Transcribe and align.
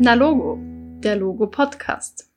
Na 0.00 0.14
Logo, 0.14 0.56
der 1.02 1.16
Logo 1.16 1.48
Podcast. 1.48 2.30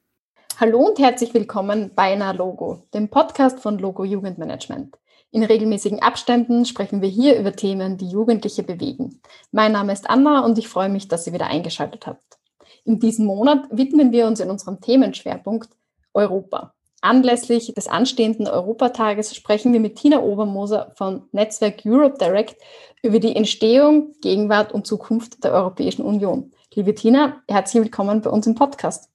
Hallo 0.60 0.80
und 0.80 0.98
herzlich 0.98 1.32
willkommen 1.36 1.92
bei 1.94 2.16
Na 2.16 2.32
Logo, 2.32 2.82
dem 2.92 3.08
Podcast 3.08 3.60
von 3.60 3.78
Logo 3.78 4.04
Jugendmanagement. 4.04 4.98
In 5.30 5.44
regelmäßigen 5.44 6.02
Abständen 6.02 6.66
sprechen 6.66 7.04
wir 7.04 7.10
hier 7.10 7.40
über 7.40 7.54
Themen, 7.54 7.98
die 7.98 8.10
Jugendliche 8.10 8.64
bewegen. 8.64 9.22
Mein 9.52 9.74
Name 9.74 9.94
ist 9.94 10.10
Anna 10.10 10.44
und 10.44 10.58
ich 10.58 10.68
freue 10.68 10.90
mich, 10.90 11.08
dass 11.08 11.28
ihr 11.28 11.34
wieder 11.34 11.46
eingeschaltet 11.46 12.08
habt. 12.08 12.40
In 12.84 13.00
diesem 13.00 13.28
Monat 13.28 13.68
widmen 13.70 14.12
wir 14.12 14.26
uns 14.26 14.40
in 14.40 14.50
unserem 14.50 14.82
Themenschwerpunkt 14.82 15.70
Europa. 16.16 16.74
Anlässlich 17.02 17.74
des 17.76 17.88
anstehenden 17.88 18.48
Europatages 18.48 19.36
sprechen 19.36 19.72
wir 19.72 19.80
mit 19.80 19.98
Tina 19.98 20.20
Obermoser 20.20 20.94
von 20.96 21.28
Netzwerk 21.32 21.84
Europe 21.86 22.18
Direct 22.20 22.56
über 23.04 23.20
die 23.20 23.36
Entstehung, 23.36 24.14
Gegenwart 24.22 24.72
und 24.72 24.88
Zukunft 24.88 25.44
der 25.44 25.54
Europäischen 25.54 26.02
Union. 26.02 26.52
Liebe 26.74 26.96
Tina, 26.96 27.44
herzlich 27.50 27.84
willkommen 27.84 28.22
bei 28.22 28.30
uns 28.30 28.48
im 28.48 28.56
Podcast. 28.56 29.10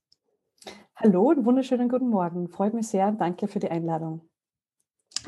Hallo 0.95 1.31
und 1.31 1.47
wunderschönen 1.47 1.89
guten 1.89 2.11
Morgen. 2.11 2.49
Freut 2.51 2.75
mich 2.75 2.87
sehr. 2.87 3.13
Danke 3.13 3.49
für 3.49 3.61
die 3.61 3.71
Einladung. 3.71 4.21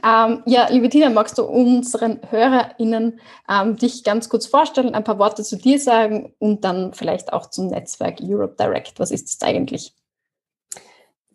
Ähm, 0.04 0.42
ja, 0.44 0.68
liebe 0.68 0.90
Tina, 0.90 1.08
magst 1.08 1.38
du 1.38 1.44
unseren 1.44 2.20
HörerInnen 2.28 3.18
ähm, 3.48 3.76
dich 3.76 4.04
ganz 4.04 4.28
kurz 4.28 4.46
vorstellen, 4.46 4.94
ein 4.94 5.04
paar 5.04 5.18
Worte 5.18 5.42
zu 5.42 5.56
dir 5.56 5.80
sagen 5.80 6.34
und 6.38 6.64
dann 6.64 6.92
vielleicht 6.92 7.32
auch 7.32 7.48
zum 7.48 7.68
Netzwerk 7.68 8.18
Europe 8.22 8.56
Direct. 8.60 9.00
Was 9.00 9.10
ist 9.10 9.40
das 9.40 9.48
eigentlich? 9.48 9.94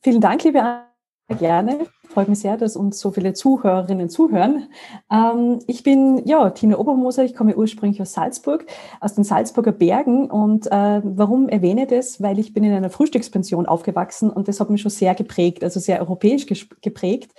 Vielen 0.03 0.21
Dank, 0.21 0.43
liebe 0.43 0.61
Anna. 0.61 0.92
Gerne. 1.29 1.87
Freut 2.09 2.27
mich 2.27 2.39
sehr, 2.39 2.57
dass 2.57 2.75
uns 2.75 2.99
so 2.99 3.11
viele 3.11 3.33
Zuhörerinnen 3.33 4.09
zuhören. 4.09 4.67
Ähm, 5.11 5.59
ich 5.67 5.81
bin 5.81 6.21
ja 6.25 6.49
Tina 6.51 6.77
Obermoser. 6.77 7.23
Ich 7.23 7.33
komme 7.33 7.55
ursprünglich 7.55 8.01
aus 8.01 8.13
Salzburg, 8.13 8.65
aus 8.99 9.15
den 9.15 9.23
Salzburger 9.23 9.71
Bergen. 9.71 10.29
Und 10.29 10.67
äh, 10.67 11.01
warum 11.03 11.49
erwähne 11.49 11.83
ich 11.83 11.89
das? 11.89 12.21
Weil 12.21 12.39
ich 12.39 12.53
bin 12.53 12.63
in 12.63 12.73
einer 12.73 12.89
Frühstückspension 12.89 13.65
aufgewachsen 13.65 14.29
und 14.29 14.47
das 14.47 14.59
hat 14.59 14.69
mich 14.69 14.81
schon 14.81 14.91
sehr 14.91 15.15
geprägt, 15.15 15.63
also 15.63 15.79
sehr 15.79 16.01
europäisch 16.01 16.45
geprägt 16.81 17.31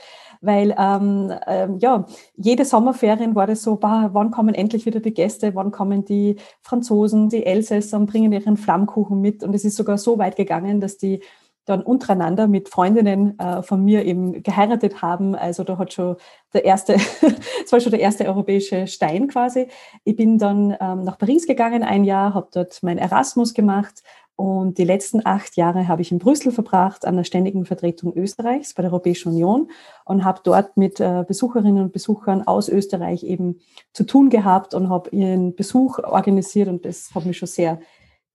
weil 0.44 0.74
ähm, 0.78 1.32
ähm, 1.46 1.78
ja, 1.78 2.04
jede 2.36 2.66
Sommerferien 2.66 3.34
war 3.34 3.46
das 3.46 3.62
so, 3.62 3.76
bah, 3.76 4.10
wann 4.12 4.30
kommen 4.30 4.54
endlich 4.54 4.84
wieder 4.84 5.00
die 5.00 5.14
Gäste, 5.14 5.54
wann 5.54 5.70
kommen 5.70 6.04
die 6.04 6.36
Franzosen, 6.60 7.30
die 7.30 7.46
Elsässer 7.46 7.96
und 7.96 8.06
bringen 8.06 8.32
ihren 8.32 8.58
Flammkuchen 8.58 9.20
mit. 9.20 9.42
Und 9.42 9.54
es 9.54 9.64
ist 9.64 9.76
sogar 9.76 9.96
so 9.96 10.18
weit 10.18 10.36
gegangen, 10.36 10.80
dass 10.80 10.98
die 10.98 11.22
dann 11.64 11.82
untereinander 11.82 12.46
mit 12.46 12.68
Freundinnen 12.68 13.38
äh, 13.38 13.62
von 13.62 13.84
mir 13.84 14.04
eben 14.04 14.42
geheiratet 14.42 15.02
haben. 15.02 15.34
Also 15.34 15.64
da 15.64 15.78
hat 15.78 15.92
schon 15.92 16.16
der 16.52 16.64
erste, 16.64 16.94
es 17.64 17.72
war 17.72 17.80
schon 17.80 17.92
der 17.92 18.00
erste 18.00 18.26
europäische 18.26 18.86
Stein 18.86 19.28
quasi. 19.28 19.68
Ich 20.04 20.16
bin 20.16 20.38
dann 20.38 20.76
ähm, 20.80 21.04
nach 21.04 21.18
Paris 21.18 21.46
gegangen 21.46 21.82
ein 21.82 22.04
Jahr, 22.04 22.34
habe 22.34 22.48
dort 22.52 22.82
mein 22.82 22.98
Erasmus 22.98 23.54
gemacht 23.54 24.02
und 24.36 24.78
die 24.78 24.84
letzten 24.84 25.24
acht 25.24 25.56
Jahre 25.56 25.86
habe 25.86 26.02
ich 26.02 26.10
in 26.10 26.18
Brüssel 26.18 26.50
verbracht, 26.50 27.06
an 27.06 27.16
der 27.16 27.24
ständigen 27.24 27.66
Vertretung 27.66 28.12
Österreichs 28.16 28.74
bei 28.74 28.82
der 28.82 28.90
Europäischen 28.90 29.30
Union 29.30 29.70
und 30.04 30.24
habe 30.24 30.40
dort 30.42 30.76
mit 30.76 30.98
äh, 30.98 31.24
Besucherinnen 31.26 31.84
und 31.84 31.92
Besuchern 31.92 32.42
aus 32.42 32.68
Österreich 32.68 33.22
eben 33.22 33.60
zu 33.92 34.04
tun 34.04 34.30
gehabt 34.30 34.74
und 34.74 34.88
habe 34.88 35.10
ihren 35.10 35.54
Besuch 35.54 36.00
organisiert 36.00 36.68
und 36.68 36.84
das 36.84 37.14
hat 37.14 37.26
mich 37.26 37.38
schon 37.38 37.46
sehr, 37.46 37.80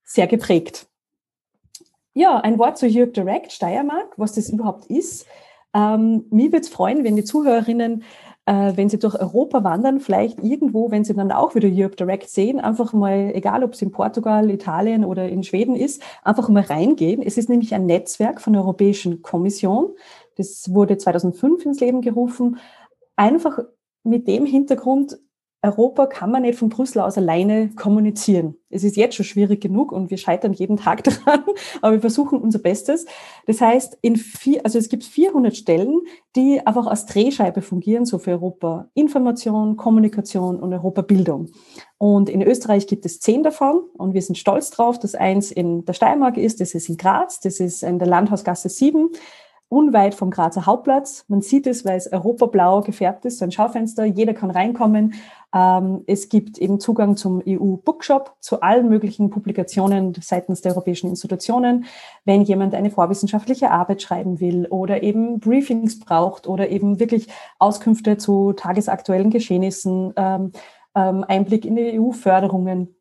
sehr 0.06 0.28
geprägt. 0.28 0.89
Ja, 2.20 2.36
ein 2.36 2.60
Wort 2.60 2.78
zu 2.78 2.86
Europe 2.86 3.14
Direct, 3.14 3.54
Steiermark, 3.54 4.12
was 4.18 4.34
das 4.34 4.50
überhaupt 4.50 4.88
ist. 4.88 5.26
Ähm, 5.74 6.26
mir 6.32 6.48
würde 6.48 6.60
es 6.60 6.68
freuen, 6.68 7.06
wenn 7.06 7.16
die 7.16 7.24
Zuhörerinnen, 7.24 8.04
äh, 8.46 8.74
wenn 8.76 8.90
sie 8.90 9.00
durch 9.00 9.18
Europa 9.18 9.64
wandern, 9.64 10.02
vielleicht 10.02 10.44
irgendwo, 10.44 10.92
wenn 10.92 11.06
sie 11.06 11.14
dann 11.14 11.32
auch 11.32 11.56
wieder 11.56 11.70
Europe 11.72 11.96
Direct 11.96 12.30
sehen, 12.30 12.60
einfach 12.60 12.92
mal, 12.92 13.32
egal 13.34 13.64
ob 13.64 13.72
es 13.72 13.82
in 13.82 13.94
Portugal, 13.94 14.52
Italien 14.52 15.06
oder 15.06 15.30
in 15.30 15.44
Schweden 15.44 15.78
ist, 15.78 16.04
einfach 16.22 16.50
mal 16.50 16.64
reingehen. 16.64 17.22
Es 17.22 17.38
ist 17.38 17.48
nämlich 17.48 17.74
ein 17.74 17.86
Netzwerk 17.86 18.42
von 18.42 18.52
der 18.52 18.64
Europäischen 18.64 19.22
Kommission. 19.22 19.96
Das 20.36 20.74
wurde 20.74 20.98
2005 20.98 21.68
ins 21.68 21.80
Leben 21.80 22.02
gerufen. 22.02 22.58
Einfach 23.16 23.60
mit 24.04 24.28
dem 24.28 24.46
Hintergrund, 24.46 25.18
Europa 25.62 26.08
kann 26.08 26.32
man 26.32 26.44
nicht 26.44 26.58
von 26.58 26.70
Brüssel 26.70 27.02
aus 27.02 27.18
alleine 27.18 27.70
kommunizieren. 27.76 28.56
Es 28.70 28.86
ist 28.86 28.96
jetzt 28.96 29.16
schon 29.16 29.26
schwierig 29.26 29.60
genug 29.60 29.92
und 29.92 30.10
wir 30.10 30.18
scheitern 30.18 30.54
jeden 30.54 30.78
Tag 30.78 31.04
daran, 31.26 31.44
aber 31.82 31.94
wir 31.94 32.02
versuchen 32.02 32.40
unser 32.40 32.60
Bestes. 32.60 33.06
Das 33.46 33.60
heißt, 33.60 33.98
in 34.02 34.16
vier, 34.16 34.64
also 34.64 34.80
es 34.80 34.88
gibt 34.88 35.04
400 35.04 35.56
Stellen, 35.56 36.00
die 36.36 36.66
einfach 36.66 36.88
als 36.88 37.06
Drehscheibe 37.08 37.62
fungieren, 37.62 38.06
so 38.06 38.20
für 38.20 38.32
Europa 38.32 38.90
Information, 38.94 39.76
Kommunikation 39.76 40.60
und 40.62 40.72
Europa 40.72 41.02
Bildung. 41.02 41.48
Und 41.98 42.30
in 42.30 42.42
Österreich 42.42 42.88
gibt 42.88 43.06
es 43.06 43.20
zehn 43.20 43.44
davon 43.44 43.82
und 43.98 44.14
wir 44.14 44.22
sind 44.22 44.38
stolz 44.38 44.70
drauf, 44.70 44.98
dass 44.98 45.14
eins 45.14 45.52
in 45.52 45.84
der 45.84 45.94
Steiermark 45.94 46.38
ist, 46.38 46.62
das 46.62 46.74
ist 46.74 46.88
in 46.88 46.96
Graz, 46.96 47.42
das 47.42 47.60
ist 47.60 47.84
in 47.84 48.00
der 48.00 48.08
Landhausgasse 48.08 48.70
7 48.70 49.10
unweit 49.70 50.16
vom 50.16 50.32
Grazer 50.32 50.66
Hauptplatz. 50.66 51.26
Man 51.28 51.42
sieht 51.42 51.68
es, 51.68 51.86
weil 51.86 51.98
es 51.98 52.12
europablau 52.12 52.82
gefärbt 52.82 53.24
ist, 53.26 53.38
so 53.38 53.46
ein 53.46 53.52
Schaufenster. 53.52 54.04
Jeder 54.04 54.34
kann 54.34 54.50
reinkommen. 54.50 55.14
Ähm, 55.54 56.04
es 56.08 56.30
gibt 56.30 56.58
eben 56.58 56.80
Zugang 56.80 57.16
zum 57.16 57.42
EU-Bookshop, 57.48 58.36
zu 58.40 58.62
allen 58.62 58.90
möglichen 58.90 59.30
Publikationen 59.30 60.16
seitens 60.20 60.62
der 60.62 60.74
europäischen 60.74 61.10
Institutionen. 61.10 61.86
Wenn 62.26 62.42
jemand 62.42 62.74
eine 62.74 62.90
vorwissenschaftliche 62.90 63.72
Arbeit 63.72 64.02
schreiben 64.02 64.40
will 64.40 64.66
oder 64.68 65.04
eben 65.04 65.40
Briefings 65.40 66.00
braucht 66.00 66.48
oder 66.48 66.70
eben 66.70 67.00
wirklich 67.00 67.28
Auskünfte 67.60 68.18
zu 68.18 68.54
tagesaktuellen 68.54 69.30
Geschehnissen, 69.30 70.14
ähm, 70.16 70.52
ähm, 70.96 71.24
Einblick 71.28 71.66
in 71.66 71.76
die 71.76 72.00
EU-Förderungen. 72.00 72.96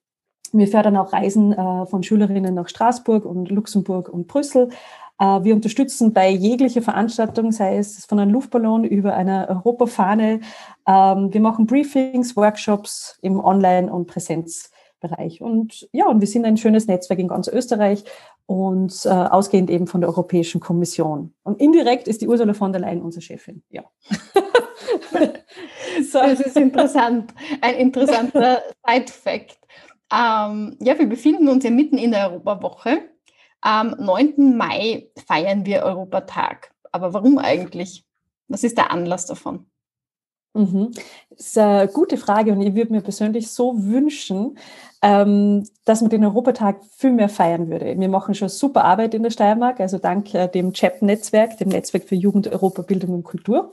Wir 0.53 0.69
fördern 0.69 0.97
auch 0.97 1.13
Reisen 1.13 1.53
äh, 1.53 1.87
von 1.87 2.03
Schülerinnen 2.03 2.55
nach 2.55 2.69
Straßburg 2.69 3.25
und 3.25 3.51
Luxemburg 3.51 4.09
und 4.09 4.27
Brüssel. 4.27 4.71
Äh, 5.19 5.45
wir 5.45 5.55
unterstützen 5.55 6.13
bei 6.13 6.31
jeglicher 6.31 6.83
Veranstaltung, 6.83 7.53
sei 7.53 7.77
es 7.79 8.05
von 8.07 8.19
einem 8.19 8.33
Luftballon 8.33 8.85
über 8.85 9.15
einer 9.15 9.49
Europafahne. 9.49 10.41
Ähm, 10.87 11.33
wir 11.33 11.41
machen 11.41 11.67
Briefings, 11.67 12.37
Workshops 12.37 13.19
im 13.23 13.43
Online- 13.43 13.93
und 13.93 14.07
Präsenzbereich. 14.07 15.41
Und 15.41 15.89
ja, 15.93 16.07
und 16.07 16.21
wir 16.21 16.29
sind 16.29 16.45
ein 16.45 16.57
schönes 16.57 16.87
Netzwerk 16.87 17.19
in 17.19 17.29
ganz 17.29 17.49
Österreich 17.49 18.05
und 18.47 19.05
äh, 19.05 19.09
ausgehend 19.09 19.71
eben 19.71 19.87
von 19.87 20.01
der 20.01 20.09
Europäischen 20.09 20.61
Kommission. 20.61 21.35
Und 21.43 21.61
indirekt 21.61 22.09
ist 22.09 22.23
die 22.23 22.29
Ursula 22.29 22.55
von 22.55 22.73
der 22.73 22.81
Leyen 22.81 23.03
unsere 23.03 23.23
Chefin. 23.23 23.63
Ja. 23.71 23.83
so. 26.11 26.19
Das 26.19 26.41
ist 26.41 26.57
interessant. 26.57 27.35
Ein 27.61 27.75
interessanter 27.75 28.63
Side-Fact. 28.87 29.59
Ähm, 30.11 30.77
ja, 30.81 30.99
wir 30.99 31.07
befinden 31.07 31.49
uns 31.49 31.65
ja 31.65 31.71
mitten 31.71 31.99
in 31.99 32.13
der 32.13 32.31
Europawoche. 32.31 33.03
Am 33.61 33.91
9. 33.99 34.57
Mai 34.57 35.11
feiern 35.27 35.67
wir 35.67 35.83
Europatag. 35.83 36.73
Aber 36.93 37.13
warum 37.13 37.39
eigentlich? 37.39 38.05
Was 38.49 38.65
ist 38.65 38.79
der 38.79 38.91
Anlass 38.91 39.27
davon? 39.27 39.67
Mhm. 40.55 40.91
Das 41.31 41.47
ist 41.47 41.59
eine 41.59 41.89
gute 41.89 42.17
Frage 42.17 42.53
und 42.53 42.61
ich 42.63 42.75
würde 42.75 42.93
mir 42.93 43.03
persönlich 43.03 43.51
so 43.51 43.85
wünschen, 43.85 44.59
ähm, 45.03 45.65
dass 45.85 46.01
man 46.01 46.11
den 46.11 46.25
Europatag 46.25 46.85
viel 46.97 47.13
mehr 47.13 47.29
feiern 47.29 47.71
würde. 47.71 47.95
Wir 47.99 48.09
machen 48.09 48.35
schon 48.35 48.49
super 48.49 48.85
Arbeit 48.85 49.15
in 49.15 49.23
der 49.23 49.31
Steiermark, 49.31 49.79
also 49.79 49.99
dank 49.99 50.35
äh, 50.35 50.49
dem 50.49 50.73
CHEP-Netzwerk, 50.73 51.59
dem 51.59 51.69
Netzwerk 51.69 52.05
für 52.05 52.17
Jugend, 52.17 52.49
Europa, 52.49 52.83
Bildung 52.83 53.11
und 53.11 53.23
Kultur. 53.23 53.71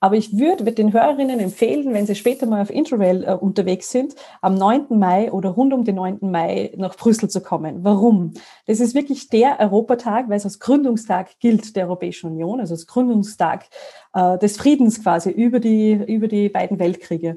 Aber 0.00 0.16
ich 0.16 0.38
würde 0.38 0.70
den 0.72 0.92
Hörerinnen 0.92 1.40
empfehlen, 1.40 1.92
wenn 1.92 2.06
sie 2.06 2.14
später 2.14 2.46
mal 2.46 2.62
auf 2.62 2.70
Interrail 2.70 3.24
äh, 3.24 3.32
unterwegs 3.32 3.90
sind, 3.90 4.14
am 4.40 4.54
9. 4.54 4.86
Mai 4.90 5.32
oder 5.32 5.50
rund 5.50 5.72
um 5.72 5.84
den 5.84 5.96
9. 5.96 6.18
Mai 6.20 6.72
nach 6.76 6.96
Brüssel 6.96 7.28
zu 7.28 7.40
kommen. 7.40 7.82
Warum? 7.82 8.32
Das 8.66 8.80
ist 8.80 8.94
wirklich 8.94 9.28
der 9.28 9.58
Europatag, 9.58 10.28
weil 10.28 10.36
es 10.36 10.44
als 10.44 10.60
Gründungstag 10.60 11.38
gilt 11.40 11.74
der 11.74 11.86
Europäischen 11.86 12.30
Union, 12.30 12.60
also 12.60 12.74
als 12.74 12.86
Gründungstag 12.86 13.66
äh, 14.14 14.38
des 14.38 14.56
Friedens 14.56 15.02
quasi 15.02 15.30
über 15.30 15.58
die, 15.58 15.92
über 15.92 16.28
die 16.28 16.48
beiden 16.48 16.78
Weltkriege. 16.78 17.36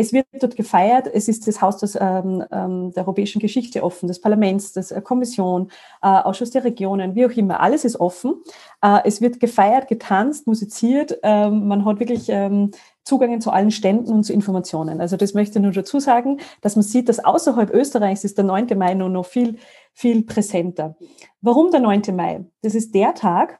Es 0.00 0.12
wird 0.12 0.26
dort 0.40 0.54
gefeiert. 0.54 1.10
Es 1.12 1.26
ist 1.26 1.48
das 1.48 1.60
Haus 1.60 1.78
des, 1.78 1.98
ähm, 2.00 2.44
ähm, 2.52 2.92
der 2.92 3.02
europäischen 3.02 3.40
Geschichte 3.40 3.82
offen, 3.82 4.06
des 4.06 4.20
Parlaments, 4.20 4.72
des 4.72 4.92
äh, 4.92 5.02
Kommission, 5.02 5.72
äh, 6.02 6.06
Ausschuss 6.06 6.50
der 6.52 6.62
Regionen, 6.62 7.16
wie 7.16 7.26
auch 7.26 7.32
immer. 7.32 7.58
Alles 7.58 7.84
ist 7.84 7.98
offen. 7.98 8.36
Äh, 8.80 9.00
es 9.04 9.20
wird 9.20 9.40
gefeiert, 9.40 9.88
getanzt, 9.88 10.46
musiziert. 10.46 11.18
Ähm, 11.24 11.66
man 11.66 11.84
hat 11.84 11.98
wirklich 11.98 12.28
ähm, 12.28 12.70
Zugang 13.02 13.40
zu 13.40 13.50
allen 13.50 13.72
Ständen 13.72 14.12
und 14.12 14.22
zu 14.22 14.32
Informationen. 14.32 15.00
Also 15.00 15.16
das 15.16 15.34
möchte 15.34 15.58
ich 15.58 15.64
nur 15.64 15.72
dazu 15.72 15.98
sagen, 15.98 16.38
dass 16.60 16.76
man 16.76 16.84
sieht, 16.84 17.08
dass 17.08 17.18
außerhalb 17.18 17.74
Österreichs 17.74 18.22
ist 18.22 18.38
der 18.38 18.44
9. 18.44 18.78
Mai 18.78 18.94
nur 18.94 19.08
noch 19.08 19.26
viel, 19.26 19.56
viel 19.94 20.22
präsenter. 20.22 20.96
Warum 21.40 21.72
der 21.72 21.80
9. 21.80 22.02
Mai? 22.14 22.44
Das 22.62 22.76
ist 22.76 22.94
der 22.94 23.14
Tag, 23.14 23.58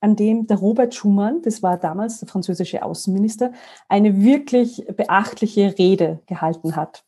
an 0.00 0.16
dem 0.16 0.46
der 0.46 0.56
Robert 0.56 0.94
Schumann, 0.94 1.42
das 1.42 1.62
war 1.62 1.76
damals 1.76 2.20
der 2.20 2.28
französische 2.28 2.82
Außenminister, 2.82 3.52
eine 3.88 4.22
wirklich 4.22 4.84
beachtliche 4.96 5.78
Rede 5.78 6.20
gehalten 6.26 6.76
hat. 6.76 7.04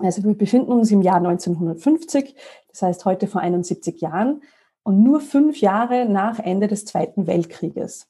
Also 0.00 0.22
wir 0.24 0.34
befinden 0.34 0.72
uns 0.72 0.90
im 0.90 1.02
Jahr 1.02 1.16
1950, 1.16 2.34
das 2.68 2.82
heißt 2.82 3.04
heute 3.04 3.26
vor 3.26 3.40
71 3.40 4.00
Jahren 4.00 4.42
und 4.82 5.02
nur 5.02 5.20
fünf 5.20 5.60
Jahre 5.60 6.06
nach 6.06 6.38
Ende 6.38 6.68
des 6.68 6.84
Zweiten 6.84 7.26
Weltkrieges. 7.26 8.08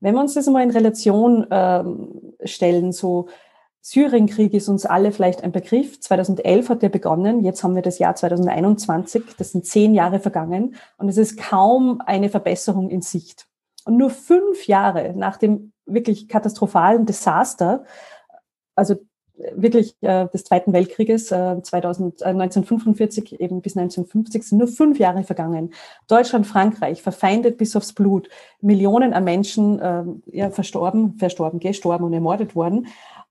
Wenn 0.00 0.14
wir 0.14 0.20
uns 0.20 0.34
das 0.34 0.46
mal 0.46 0.62
in 0.62 0.70
Relation 0.70 1.46
ähm, 1.50 2.34
stellen, 2.44 2.92
so 2.92 3.28
Syrienkrieg 3.90 4.52
ist 4.52 4.68
uns 4.68 4.84
alle 4.84 5.12
vielleicht 5.12 5.42
ein 5.42 5.50
Begriff. 5.50 5.98
2011 5.98 6.68
hat 6.68 6.82
der 6.82 6.90
begonnen. 6.90 7.42
Jetzt 7.42 7.64
haben 7.64 7.74
wir 7.74 7.80
das 7.80 7.98
Jahr 7.98 8.14
2021. 8.14 9.22
Das 9.38 9.52
sind 9.52 9.64
zehn 9.64 9.94
Jahre 9.94 10.20
vergangen. 10.20 10.76
Und 10.98 11.08
es 11.08 11.16
ist 11.16 11.38
kaum 11.38 12.02
eine 12.04 12.28
Verbesserung 12.28 12.90
in 12.90 13.00
Sicht. 13.00 13.46
Und 13.86 13.96
nur 13.96 14.10
fünf 14.10 14.66
Jahre 14.66 15.14
nach 15.16 15.38
dem 15.38 15.72
wirklich 15.86 16.28
katastrophalen 16.28 17.06
Desaster, 17.06 17.84
also 18.74 18.96
wirklich 19.54 19.96
äh, 20.02 20.26
des 20.28 20.44
Zweiten 20.44 20.74
Weltkrieges 20.74 21.32
äh, 21.32 21.62
2000, 21.62 22.20
äh, 22.20 22.24
1945 22.26 23.40
eben 23.40 23.62
bis 23.62 23.76
1950 23.76 24.42
sind 24.42 24.58
nur 24.58 24.68
fünf 24.68 24.98
Jahre 24.98 25.22
vergangen. 25.22 25.72
Deutschland, 26.08 26.46
Frankreich 26.46 27.02
verfeindet 27.02 27.56
bis 27.56 27.76
aufs 27.76 27.92
Blut, 27.92 28.28
Millionen 28.60 29.14
an 29.14 29.24
Menschen 29.24 29.78
äh, 29.78 30.04
ja, 30.26 30.50
verstorben, 30.50 31.14
verstorben, 31.14 31.60
gestorben 31.60 32.04
und 32.04 32.12
ermordet 32.12 32.54
worden. 32.54 32.88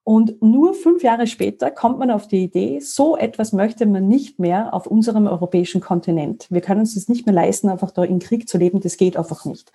Und 0.07 0.41
nur 0.41 0.73
fünf 0.73 1.03
Jahre 1.03 1.27
später 1.27 1.69
kommt 1.69 1.99
man 1.99 2.11
auf 2.11 2.29
die 2.29 2.41
Idee, 2.41 2.79
so 2.79 3.17
etwas 3.17 3.51
möchte 3.51 3.85
man 3.85 4.07
nicht 4.07 4.39
mehr 4.39 4.73
auf 4.73 4.87
unserem 4.87 5.27
europäischen 5.27 5.81
Kontinent. 5.81 6.47
Wir 6.49 6.61
können 6.61 6.79
uns 6.79 6.95
das 6.95 7.09
nicht 7.09 7.25
mehr 7.25 7.35
leisten, 7.35 7.67
einfach 7.67 7.91
da 7.91 8.05
in 8.05 8.19
Krieg 8.19 8.47
zu 8.47 8.57
leben. 8.57 8.79
Das 8.79 8.95
geht 8.95 9.17
einfach 9.17 9.43
nicht. 9.43 9.69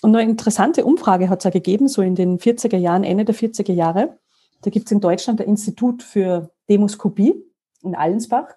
Und 0.00 0.16
eine 0.16 0.30
interessante 0.30 0.86
Umfrage 0.86 1.28
hat 1.28 1.40
es 1.40 1.44
ja 1.44 1.50
gegeben, 1.50 1.88
so 1.88 2.00
in 2.00 2.14
den 2.14 2.38
40er 2.38 2.78
Jahren, 2.78 3.04
Ende 3.04 3.26
der 3.26 3.34
40er 3.34 3.74
Jahre. 3.74 4.18
Da 4.62 4.70
gibt 4.70 4.86
es 4.86 4.92
in 4.92 5.00
Deutschland 5.00 5.42
ein 5.42 5.48
Institut 5.48 6.02
für 6.02 6.52
Demoskopie 6.70 7.34
in 7.82 7.94
Allensbach. 7.94 8.48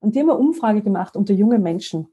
Und 0.00 0.14
die 0.14 0.20
haben 0.20 0.30
eine 0.30 0.38
Umfrage 0.38 0.80
gemacht 0.80 1.16
unter 1.16 1.34
jungen 1.34 1.62
Menschen, 1.62 2.08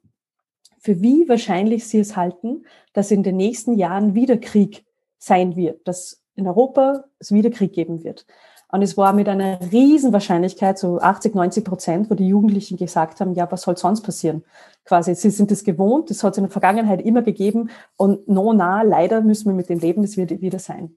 für 0.79 1.01
wie 1.01 1.29
wahrscheinlich 1.29 1.88
sie 1.88 2.00
es 2.00 2.17
halten, 2.17 2.65
dass 2.91 3.09
in 3.09 3.23
den 3.23 3.38
nächsten 3.38 3.75
Jahren 3.75 4.15
wieder 4.15 4.35
Krieg 4.35 4.83
sein 5.17 5.56
wird, 5.56 5.88
dass 5.88 6.21
in 6.39 6.47
Europa 6.47 7.03
es 7.19 7.31
wieder 7.31 7.51
Krieg 7.51 7.74
geben 7.74 8.03
wird. 8.03 8.25
Und 8.71 8.83
es 8.83 8.97
war 8.97 9.13
mit 9.13 9.27
einer 9.27 9.59
riesen 9.71 10.13
Wahrscheinlichkeit, 10.13 10.77
so 10.77 11.00
80, 11.00 11.33
90 11.33 11.65
Prozent, 11.65 12.09
wo 12.09 12.15
die 12.15 12.27
Jugendlichen 12.27 12.77
gesagt 12.77 13.19
haben, 13.19 13.33
ja, 13.33 13.51
was 13.51 13.63
soll 13.63 13.75
sonst 13.77 14.01
passieren? 14.01 14.44
Quasi, 14.86 15.15
sie 15.15 15.31
sind 15.31 15.51
es 15.51 15.63
gewohnt, 15.63 16.12
das 16.12 16.24
hat 16.24 16.33
es 16.33 16.38
in 16.38 16.44
der 16.44 16.51
Vergangenheit 16.51 17.01
immer 17.01 17.24
gegeben 17.24 17.71
und 17.97 18.27
no, 18.27 18.53
na, 18.53 18.83
leider 18.83 19.21
müssen 19.21 19.50
wir 19.50 19.56
mit 19.56 19.69
dem 19.69 19.80
leben, 19.80 20.03
das 20.03 20.18
wird 20.18 20.41
wieder 20.41 20.59
sein. 20.59 20.95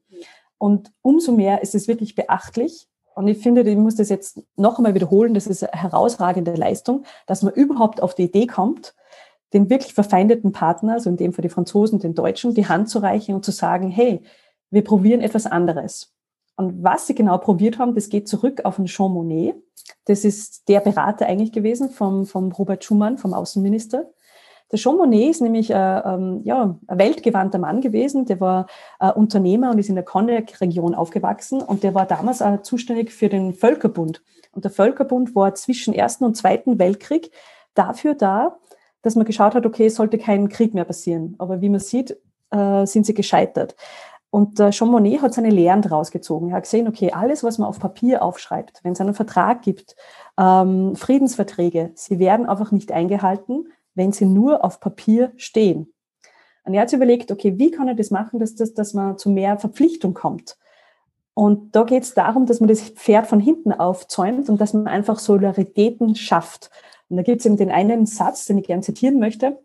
Und 0.58 0.92
umso 1.00 1.32
mehr 1.32 1.62
ist 1.62 1.74
es 1.74 1.88
wirklich 1.88 2.14
beachtlich. 2.14 2.88
Und 3.14 3.26
ich 3.28 3.38
finde, 3.38 3.62
ich 3.62 3.76
muss 3.76 3.96
das 3.96 4.10
jetzt 4.10 4.42
noch 4.56 4.78
einmal 4.78 4.94
wiederholen, 4.94 5.34
das 5.34 5.46
ist 5.46 5.62
eine 5.64 5.82
herausragende 5.82 6.54
Leistung, 6.54 7.04
dass 7.26 7.42
man 7.42 7.54
überhaupt 7.54 8.02
auf 8.02 8.14
die 8.14 8.24
Idee 8.24 8.46
kommt, 8.46 8.94
den 9.52 9.70
wirklich 9.70 9.94
verfeindeten 9.94 10.52
Partner, 10.52 10.94
also 10.94 11.10
in 11.10 11.16
dem 11.16 11.32
Fall 11.32 11.42
die 11.42 11.48
Franzosen, 11.48 11.98
den 11.98 12.14
Deutschen, 12.14 12.54
die 12.54 12.68
Hand 12.68 12.88
zu 12.88 12.98
reichen 13.00 13.34
und 13.34 13.44
zu 13.44 13.50
sagen, 13.50 13.88
hey, 13.88 14.22
wir 14.72 14.82
probieren 14.82 15.20
etwas 15.20 15.46
anderes. 15.46 16.12
Und 16.56 16.82
was 16.82 17.06
sie 17.06 17.14
genau 17.14 17.38
probiert 17.38 17.78
haben, 17.78 17.94
das 17.94 18.08
geht 18.08 18.28
zurück 18.28 18.64
auf 18.64 18.76
den 18.76 18.86
Jean 18.86 19.12
Monnet. 19.12 19.54
Das 20.06 20.24
ist 20.24 20.69
der 20.69 20.80
Berater 20.80 21.26
eigentlich 21.26 21.52
gewesen 21.52 21.90
vom, 21.90 22.26
vom 22.26 22.50
Robert 22.52 22.82
Schumann, 22.84 23.19
vom 23.19 23.34
Außenminister. 23.34 24.10
Der 24.70 24.78
Jean 24.78 24.96
Monnet 24.96 25.30
ist 25.30 25.42
nämlich 25.42 25.70
äh, 25.70 25.74
ähm, 25.74 26.40
ja, 26.44 26.78
ein 26.86 26.98
weltgewandter 26.98 27.58
Mann 27.58 27.80
gewesen. 27.80 28.24
Der 28.24 28.40
war 28.40 28.66
äh, 29.00 29.12
Unternehmer 29.12 29.70
und 29.70 29.78
ist 29.78 29.88
in 29.88 29.94
der 29.94 30.04
Cognac-Region 30.04 30.94
aufgewachsen. 30.94 31.60
Und 31.60 31.82
der 31.82 31.94
war 31.94 32.06
damals 32.06 32.40
äh, 32.40 32.62
zuständig 32.62 33.12
für 33.12 33.28
den 33.28 33.54
Völkerbund. 33.54 34.22
Und 34.52 34.64
der 34.64 34.70
Völkerbund 34.70 35.34
war 35.34 35.54
zwischen 35.54 35.94
Ersten 35.94 36.24
und 36.24 36.36
Zweiten 36.36 36.78
Weltkrieg 36.78 37.30
dafür 37.74 38.14
da, 38.14 38.58
dass 39.02 39.16
man 39.16 39.26
geschaut 39.26 39.54
hat, 39.54 39.66
okay, 39.66 39.86
es 39.86 39.96
sollte 39.96 40.19
kein 40.19 40.48
Krieg 40.48 40.74
mehr 40.74 40.84
passieren. 40.84 41.34
Aber 41.38 41.60
wie 41.60 41.69
man 41.69 41.80
sieht, 41.80 42.16
äh, 42.50 42.86
sind 42.86 43.06
sie 43.06 43.14
gescheitert. 43.14 43.74
Und 44.32 44.58
äh, 44.61 44.70
Jean 44.70 44.88
Monnet 44.88 45.20
hat 45.20 45.34
seine 45.34 45.50
Lehren 45.50 45.82
daraus 45.82 46.11
gezogen. 46.11 46.49
Er 46.49 46.56
hat 46.56 46.62
gesehen, 46.62 46.88
okay, 46.88 47.12
alles, 47.12 47.44
was 47.44 47.58
man 47.58 47.69
auf 47.69 47.79
Papier 47.79 48.23
aufschreibt, 48.23 48.81
wenn 48.82 48.93
es 48.93 49.00
einen 49.02 49.12
Vertrag 49.12 49.61
gibt, 49.61 49.94
ähm, 50.40 50.96
Friedensverträge, 50.96 51.90
sie 51.96 52.19
werden 52.19 52.46
einfach 52.46 52.73
nicht 52.73 52.93
eingehalten, 52.93 53.69
wenn 53.94 54.11
sie 54.12 54.25
nur 54.25 54.64
auf 54.64 54.81
Papier 54.81 55.32
stehen. 55.37 55.93
Und 56.64 56.73
er 56.73 56.81
hat 56.81 56.88
sich 56.88 56.96
überlegt, 56.96 57.31
okay, 57.31 57.58
wie 57.58 57.70
kann 57.70 57.88
er 57.88 57.94
das 57.94 58.11
machen, 58.11 58.40
dass, 58.40 58.55
das, 58.55 58.73
dass 58.73 58.94
man 58.94 59.19
zu 59.19 59.29
mehr 59.29 59.58
Verpflichtung 59.58 60.14
kommt? 60.14 60.56
Und 61.34 61.76
da 61.76 61.82
geht 61.82 62.05
es 62.05 62.14
darum, 62.14 62.46
dass 62.46 62.61
man 62.61 62.70
das 62.70 62.81
Pferd 62.81 63.26
von 63.26 63.38
hinten 63.38 63.73
aufzäumt 63.73 64.49
und 64.49 64.58
dass 64.58 64.73
man 64.73 64.87
einfach 64.87 65.19
Solidaritäten 65.19 66.14
schafft. 66.14 66.70
Und 67.11 67.19
da 67.19 67.23
gibt 67.23 67.40
es 67.40 67.46
eben 67.46 67.58
den 67.58 67.70
einen 67.70 68.06
Satz, 68.06 68.46
den 68.46 68.56
ich 68.56 68.67
gerne 68.67 68.82
zitieren 68.82 69.19
möchte 69.19 69.58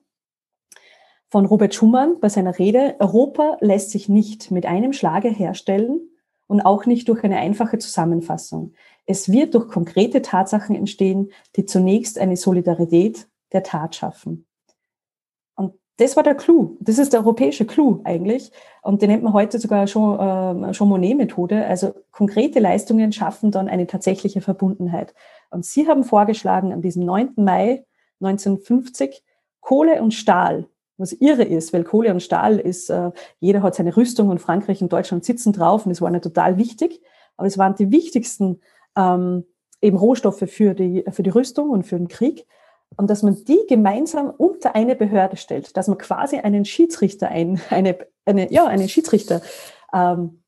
von 1.29 1.45
Robert 1.45 1.73
Schumann 1.73 2.19
bei 2.19 2.29
seiner 2.29 2.57
Rede, 2.57 2.95
Europa 2.99 3.57
lässt 3.59 3.91
sich 3.91 4.07
nicht 4.07 4.51
mit 4.51 4.65
einem 4.65 4.93
Schlage 4.93 5.29
herstellen 5.29 6.09
und 6.47 6.61
auch 6.61 6.85
nicht 6.85 7.09
durch 7.09 7.23
eine 7.23 7.37
einfache 7.37 7.77
Zusammenfassung. 7.77 8.73
Es 9.05 9.29
wird 9.31 9.53
durch 9.53 9.67
konkrete 9.67 10.21
Tatsachen 10.21 10.75
entstehen, 10.75 11.31
die 11.55 11.65
zunächst 11.65 12.17
eine 12.17 12.37
Solidarität 12.37 13.27
der 13.51 13.63
Tat 13.63 13.95
schaffen. 13.95 14.45
Und 15.55 15.73
das 15.97 16.15
war 16.15 16.23
der 16.23 16.35
Clou. 16.35 16.77
Das 16.79 16.97
ist 16.97 17.11
der 17.11 17.21
europäische 17.21 17.65
Clou 17.65 18.01
eigentlich. 18.05 18.51
Und 18.81 19.01
den 19.01 19.09
nennt 19.09 19.23
man 19.23 19.33
heute 19.33 19.59
sogar 19.59 19.87
schon, 19.87 20.19
äh, 20.19 20.83
Monet-Methode. 20.85 21.65
Also 21.65 21.93
konkrete 22.11 22.59
Leistungen 22.59 23.11
schaffen 23.11 23.51
dann 23.51 23.67
eine 23.67 23.87
tatsächliche 23.87 24.39
Verbundenheit. 24.39 25.13
Und 25.49 25.65
Sie 25.65 25.87
haben 25.87 26.03
vorgeschlagen, 26.05 26.71
an 26.71 26.81
diesem 26.81 27.03
9. 27.03 27.33
Mai 27.37 27.85
1950 28.19 29.23
Kohle 29.59 30.01
und 30.01 30.13
Stahl 30.13 30.67
was 30.97 31.13
irre 31.13 31.43
ist, 31.43 31.73
weil 31.73 31.83
Kohle 31.83 32.11
und 32.11 32.21
Stahl 32.21 32.59
ist, 32.59 32.89
äh, 32.89 33.11
jeder 33.39 33.61
hat 33.61 33.75
seine 33.75 33.95
Rüstung 33.95 34.29
und 34.29 34.39
Frankreich 34.39 34.81
und 34.81 34.91
Deutschland 34.91 35.25
sitzen 35.25 35.53
drauf 35.53 35.85
und 35.85 35.91
es 35.91 36.01
war 36.01 36.09
nicht 36.09 36.23
total 36.23 36.57
wichtig, 36.57 37.01
aber 37.37 37.47
es 37.47 37.57
waren 37.57 37.75
die 37.75 37.91
wichtigsten 37.91 38.61
ähm, 38.95 39.45
eben 39.81 39.97
Rohstoffe 39.97 40.43
für 40.47 40.73
die, 40.73 41.05
für 41.09 41.23
die 41.23 41.29
Rüstung 41.29 41.69
und 41.69 41.83
für 41.83 41.97
den 41.97 42.07
Krieg. 42.07 42.45
Und 42.95 43.09
dass 43.09 43.21
man 43.21 43.43
die 43.43 43.59
gemeinsam 43.67 44.33
unter 44.35 44.73
eine 44.73 44.95
Behörde 44.95 45.37
stellt, 45.37 45.75
dass 45.75 45.87
man 45.87 45.97
quasi 45.97 46.37
einen 46.37 46.65
Schiedsrichter, 46.65 47.27
ein, 47.27 47.61
eine, 47.69 47.97
eine, 48.25 48.51
ja, 48.51 48.65
einen 48.65 48.89
Schiedsrichter 48.89 49.41
ähm, 49.93 50.41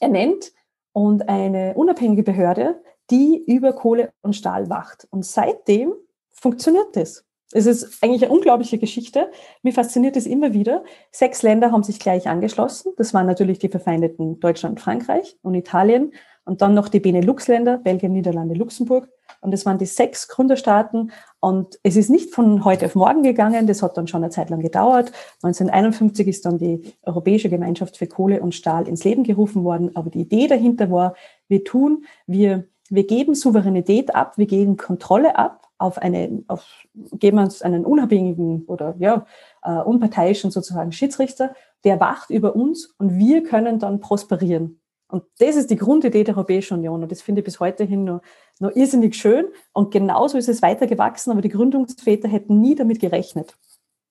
ernennt 0.00 0.52
und 0.92 1.28
eine 1.28 1.74
unabhängige 1.74 2.22
Behörde, 2.22 2.82
die 3.10 3.44
über 3.46 3.72
Kohle 3.72 4.12
und 4.22 4.34
Stahl 4.34 4.70
wacht. 4.70 5.06
Und 5.10 5.24
seitdem 5.24 5.92
funktioniert 6.30 6.96
das. 6.96 7.24
Es 7.52 7.66
ist 7.66 8.02
eigentlich 8.02 8.22
eine 8.22 8.32
unglaubliche 8.32 8.78
Geschichte. 8.78 9.30
Mir 9.62 9.72
fasziniert 9.72 10.16
es 10.16 10.26
immer 10.26 10.52
wieder. 10.52 10.84
Sechs 11.10 11.42
Länder 11.42 11.72
haben 11.72 11.82
sich 11.82 11.98
gleich 11.98 12.28
angeschlossen. 12.28 12.92
Das 12.96 13.12
waren 13.12 13.26
natürlich 13.26 13.58
die 13.58 13.68
verfeindeten 13.68 14.38
Deutschland, 14.38 14.80
Frankreich 14.80 15.36
und 15.42 15.54
Italien. 15.54 16.12
Und 16.44 16.62
dann 16.62 16.74
noch 16.74 16.88
die 16.88 17.00
Benelux-Länder, 17.00 17.78
Belgien, 17.78 18.12
Niederlande, 18.12 18.54
Luxemburg. 18.54 19.08
Und 19.40 19.50
das 19.52 19.66
waren 19.66 19.78
die 19.78 19.86
sechs 19.86 20.28
Gründerstaaten. 20.28 21.10
Und 21.40 21.78
es 21.82 21.96
ist 21.96 22.08
nicht 22.08 22.32
von 22.34 22.64
heute 22.64 22.86
auf 22.86 22.94
morgen 22.94 23.22
gegangen. 23.22 23.66
Das 23.66 23.82
hat 23.82 23.96
dann 23.96 24.06
schon 24.06 24.22
eine 24.22 24.30
Zeit 24.30 24.50
lang 24.50 24.60
gedauert. 24.60 25.12
1951 25.42 26.28
ist 26.28 26.46
dann 26.46 26.58
die 26.58 26.94
Europäische 27.02 27.50
Gemeinschaft 27.50 27.96
für 27.96 28.06
Kohle 28.06 28.40
und 28.40 28.54
Stahl 28.54 28.86
ins 28.86 29.04
Leben 29.04 29.24
gerufen 29.24 29.64
worden. 29.64 29.94
Aber 29.96 30.08
die 30.08 30.20
Idee 30.20 30.46
dahinter 30.46 30.90
war, 30.90 31.14
wir 31.48 31.64
tun, 31.64 32.04
wir, 32.26 32.68
wir 32.90 33.06
geben 33.06 33.34
Souveränität 33.34 34.14
ab, 34.14 34.38
wir 34.38 34.46
geben 34.46 34.76
Kontrolle 34.76 35.36
ab 35.36 35.59
auf 35.80 35.98
eine, 35.98 36.42
auf, 36.46 36.64
geben 36.94 37.38
uns 37.38 37.62
einen 37.62 37.86
unabhängigen 37.86 38.64
oder 38.66 38.94
ja, 38.98 39.26
äh, 39.62 39.72
unparteiischen 39.72 40.50
sozusagen 40.50 40.92
Schiedsrichter, 40.92 41.54
der 41.84 41.98
wacht 42.00 42.30
über 42.30 42.54
uns 42.54 42.94
und 42.98 43.16
wir 43.16 43.42
können 43.42 43.78
dann 43.78 44.00
prosperieren. 44.00 44.80
Und 45.08 45.24
das 45.38 45.56
ist 45.56 45.70
die 45.70 45.76
Grundidee 45.76 46.22
der 46.22 46.36
Europäischen 46.36 46.74
Union. 46.74 47.02
Und 47.02 47.10
das 47.10 47.20
finde 47.20 47.40
ich 47.40 47.44
bis 47.44 47.58
heute 47.58 47.84
hin 47.84 48.04
nur, 48.04 48.22
nur 48.60 48.76
irrsinnig 48.76 49.16
schön. 49.16 49.46
Und 49.72 49.90
genauso 49.90 50.38
ist 50.38 50.48
es 50.48 50.62
weitergewachsen, 50.62 51.32
aber 51.32 51.40
die 51.40 51.48
Gründungsväter 51.48 52.28
hätten 52.28 52.60
nie 52.60 52.76
damit 52.76 53.00
gerechnet, 53.00 53.56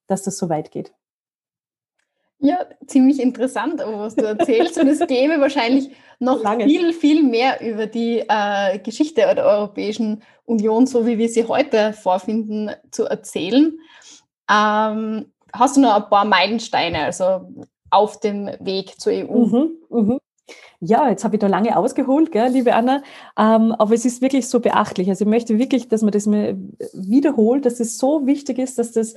dass 0.08 0.24
das 0.24 0.38
so 0.38 0.50
weit 0.50 0.72
geht. 0.72 0.94
Ja, 2.42 2.66
ziemlich 2.88 3.20
interessant, 3.20 3.82
was 3.86 4.16
du 4.16 4.24
erzählst. 4.24 4.78
Und 4.80 4.88
es 4.88 5.00
gäbe 5.08 5.42
wahrscheinlich 5.42 5.92
noch 6.20 6.42
Lange. 6.42 6.66
viel, 6.66 6.94
viel 6.94 7.24
mehr 7.24 7.60
über 7.62 7.86
die 7.86 8.24
äh, 8.28 8.80
Geschichte 8.80 9.22
der 9.22 9.46
Europäischen 9.46 10.24
Union, 10.46 10.88
so 10.88 11.06
wie 11.06 11.18
wir 11.18 11.28
sie 11.28 11.46
heute 11.46 11.92
vorfinden, 11.92 12.72
zu 12.92 13.06
erzählen. 13.06 13.78
Ähm, 14.50 15.26
hast 15.52 15.76
du 15.76 15.82
noch 15.82 15.96
ein 15.96 16.10
paar 16.10 16.26
Meilensteine, 16.26 17.00
also 17.04 17.42
auf 17.90 18.20
dem 18.22 18.50
Weg 18.60 19.00
zur 19.00 19.14
EU? 19.14 19.46
Mhm, 19.46 19.72
mhm. 19.90 20.20
Ja, 20.80 21.10
jetzt 21.10 21.26
habe 21.26 21.36
ich 21.36 21.42
da 21.42 21.48
lange 21.48 21.76
ausgeholt, 21.78 22.32
gell, 22.32 22.52
liebe 22.52 22.74
Anna, 22.74 23.04
ähm, 23.38 23.76
aber 23.78 23.94
es 23.94 24.06
ist 24.06 24.22
wirklich 24.22 24.48
so 24.48 24.62
beachtlich. 24.62 25.10
Also 25.10 25.26
ich 25.26 25.30
möchte 25.30 25.60
wirklich, 25.60 25.90
dass 25.90 26.02
man 26.02 26.12
das 26.12 26.26
mir 26.26 26.58
wiederholt, 26.94 27.66
dass 27.66 27.82
es 27.82 27.98
so 27.98 28.26
wichtig 28.26 28.60
ist, 28.60 28.80
dass 28.80 28.94
das 28.94 29.14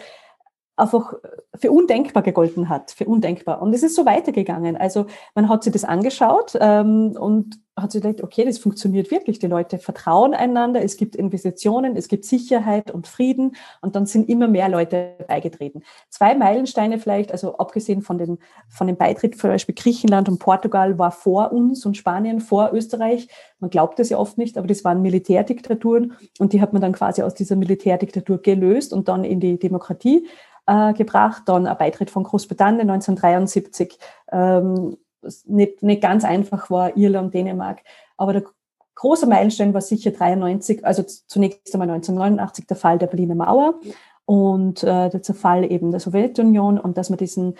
einfach 0.76 1.14
für 1.54 1.70
undenkbar 1.70 2.22
gegolten 2.22 2.68
hat, 2.68 2.92
für 2.92 3.04
undenkbar. 3.04 3.60
Und 3.60 3.74
es 3.74 3.82
ist 3.82 3.94
so 3.94 4.06
weitergegangen. 4.06 4.76
Also 4.76 5.06
man 5.34 5.48
hat 5.48 5.64
sich 5.64 5.72
das 5.72 5.84
angeschaut 5.84 6.56
ähm, 6.60 7.14
und 7.18 7.60
hat 7.76 7.92
sich 7.92 8.02
gedacht, 8.02 8.22
okay, 8.22 8.44
das 8.44 8.58
funktioniert 8.58 9.10
wirklich. 9.10 9.38
Die 9.38 9.46
Leute 9.46 9.78
vertrauen 9.78 10.34
einander, 10.34 10.82
es 10.82 10.96
gibt 10.96 11.16
Investitionen, 11.16 11.96
es 11.96 12.08
gibt 12.08 12.24
Sicherheit 12.24 12.90
und 12.90 13.06
Frieden 13.06 13.56
und 13.80 13.96
dann 13.96 14.04
sind 14.04 14.28
immer 14.28 14.46
mehr 14.46 14.68
Leute 14.68 15.14
beigetreten. 15.26 15.82
Zwei 16.10 16.34
Meilensteine 16.34 16.98
vielleicht, 16.98 17.32
also 17.32 17.56
abgesehen 17.56 18.02
von, 18.02 18.18
den, 18.18 18.38
von 18.68 18.86
dem 18.86 18.96
Beitritt, 18.96 19.38
zum 19.38 19.50
Beispiel 19.50 19.74
Griechenland 19.74 20.28
und 20.28 20.38
Portugal 20.38 20.98
war 20.98 21.12
vor 21.12 21.52
uns 21.52 21.86
und 21.86 21.96
Spanien, 21.96 22.40
vor 22.40 22.72
Österreich. 22.74 23.28
Man 23.58 23.70
glaubt 23.70 23.98
das 23.98 24.10
ja 24.10 24.18
oft 24.18 24.36
nicht, 24.36 24.58
aber 24.58 24.66
das 24.66 24.84
waren 24.84 25.00
Militärdiktaturen 25.00 26.12
und 26.38 26.52
die 26.52 26.60
hat 26.60 26.74
man 26.74 26.82
dann 26.82 26.92
quasi 26.92 27.22
aus 27.22 27.34
dieser 27.34 27.56
Militärdiktatur 27.56 28.42
gelöst 28.42 28.92
und 28.92 29.08
dann 29.08 29.24
in 29.24 29.40
die 29.40 29.58
Demokratie 29.58 30.26
äh, 30.66 30.92
gebracht. 30.92 31.42
Dann 31.46 31.66
ein 31.66 31.78
Beitritt 31.78 32.10
von 32.10 32.24
Großbritannien 32.24 32.88
1973. 32.88 33.98
Ähm, 34.30 34.96
nicht, 35.44 35.82
nicht 35.82 36.02
ganz 36.02 36.24
einfach 36.24 36.70
war, 36.70 36.96
Irland, 36.96 37.34
Dänemark. 37.34 37.80
Aber 38.16 38.32
der 38.32 38.44
große 38.94 39.26
Meilenstein 39.26 39.74
war 39.74 39.80
sicher 39.80 40.10
93, 40.10 40.84
also 40.84 41.02
zunächst 41.02 41.74
einmal 41.74 41.90
1989 41.90 42.66
der 42.66 42.76
Fall 42.76 42.98
der 42.98 43.06
Berliner 43.06 43.34
Mauer 43.34 43.74
und 44.24 44.82
äh, 44.82 45.10
der 45.10 45.22
Zerfall 45.22 45.70
eben 45.70 45.90
der 45.90 46.00
Sowjetunion 46.00 46.78
und 46.78 46.96
dass 46.98 47.10
man 47.10 47.16
diesen, 47.16 47.56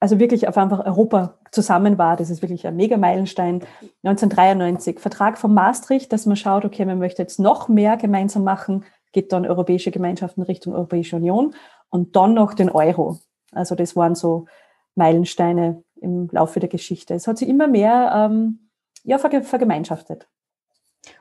also 0.00 0.18
wirklich 0.18 0.48
auf 0.48 0.56
einfach 0.56 0.84
Europa 0.84 1.38
zusammen 1.50 1.98
war, 1.98 2.16
das 2.16 2.30
ist 2.30 2.42
wirklich 2.42 2.66
ein 2.66 2.76
Mega-Meilenstein. 2.76 3.62
1993 4.02 5.00
Vertrag 5.00 5.38
von 5.38 5.52
Maastricht, 5.52 6.12
dass 6.12 6.26
man 6.26 6.36
schaut, 6.36 6.64
okay, 6.64 6.84
man 6.84 6.98
möchte 6.98 7.22
jetzt 7.22 7.38
noch 7.38 7.68
mehr 7.68 7.96
gemeinsam 7.96 8.44
machen, 8.44 8.84
geht 9.12 9.32
dann 9.32 9.46
Europäische 9.46 9.90
Gemeinschaften 9.90 10.42
Richtung 10.42 10.74
Europäische 10.74 11.16
Union 11.16 11.54
und 11.90 12.16
dann 12.16 12.34
noch 12.34 12.54
den 12.54 12.70
Euro. 12.70 13.18
Also 13.52 13.74
das 13.74 13.96
waren 13.96 14.14
so 14.14 14.46
Meilensteine 14.94 15.82
im 16.00 16.28
Laufe 16.30 16.60
der 16.60 16.68
Geschichte. 16.68 17.14
Es 17.14 17.26
hat 17.26 17.38
sich 17.38 17.48
immer 17.48 17.66
mehr 17.66 18.12
ähm, 18.14 18.70
ja, 19.04 19.18
verge 19.18 19.42
vergemeinschaftet. 19.42 20.28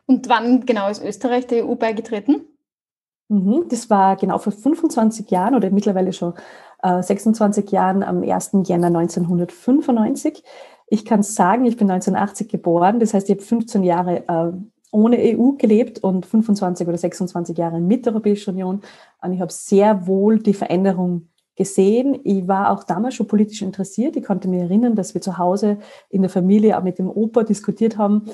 Und 0.06 0.28
wann 0.30 0.66
genau 0.66 0.90
ist 0.90 1.04
Österreich 1.04 1.48
der 1.48 1.68
EU 1.68 1.76
beigetreten? 1.76 2.46
Mhm, 3.30 3.66
das 3.70 3.90
war 3.90 4.16
genau 4.16 4.38
vor 4.38 4.54
25 4.54 5.30
Jahren 5.32 5.56
oder 5.56 5.70
mittlerweile 5.70 6.14
schon 6.14 6.34
äh, 6.82 7.02
26 7.02 7.72
Jahren 7.72 8.04
am 8.04 8.24
1. 8.24 8.52
Jänner 8.64 8.88
1995. 8.88 10.44
Ich 10.90 11.04
kann 11.04 11.24
sagen, 11.24 11.66
ich 11.66 11.76
bin 11.76 11.92
1980 11.92 12.48
geboren, 12.48 13.00
das 13.00 13.14
heißt, 13.14 13.30
ich 13.30 13.36
habe 13.36 13.44
15 13.44 13.84
Jahre 13.84 14.24
äh, 14.28 14.52
ohne 14.92 15.18
EU 15.18 15.52
gelebt 15.58 16.00
und 16.00 16.26
25 16.26 16.88
oder 16.88 16.98
26 16.98 17.58
Jahre 17.58 17.80
mit 17.80 18.06
der 18.06 18.14
Europäischen 18.14 18.52
Union. 18.52 18.82
Und 19.22 19.34
ich 19.34 19.42
habe 19.42 19.52
sehr 19.52 20.08
wohl 20.08 20.40
die 20.40 20.54
Veränderung 20.54 21.30
gesehen. 21.56 22.20
Ich 22.24 22.48
war 22.48 22.72
auch 22.72 22.84
damals 22.84 23.16
schon 23.16 23.28
politisch 23.28 23.62
interessiert. 23.62 24.16
Ich 24.16 24.24
konnte 24.24 24.48
mich 24.48 24.62
erinnern, 24.62 24.96
dass 24.96 25.14
wir 25.14 25.22
zu 25.22 25.38
Hause 25.38 25.80
in 26.10 26.22
der 26.22 26.30
Familie 26.30 26.78
auch 26.78 26.84
mit 26.84 27.00
dem 27.00 27.10
Opa 27.10 27.44
diskutiert 27.44 27.98
haben, 27.98 28.26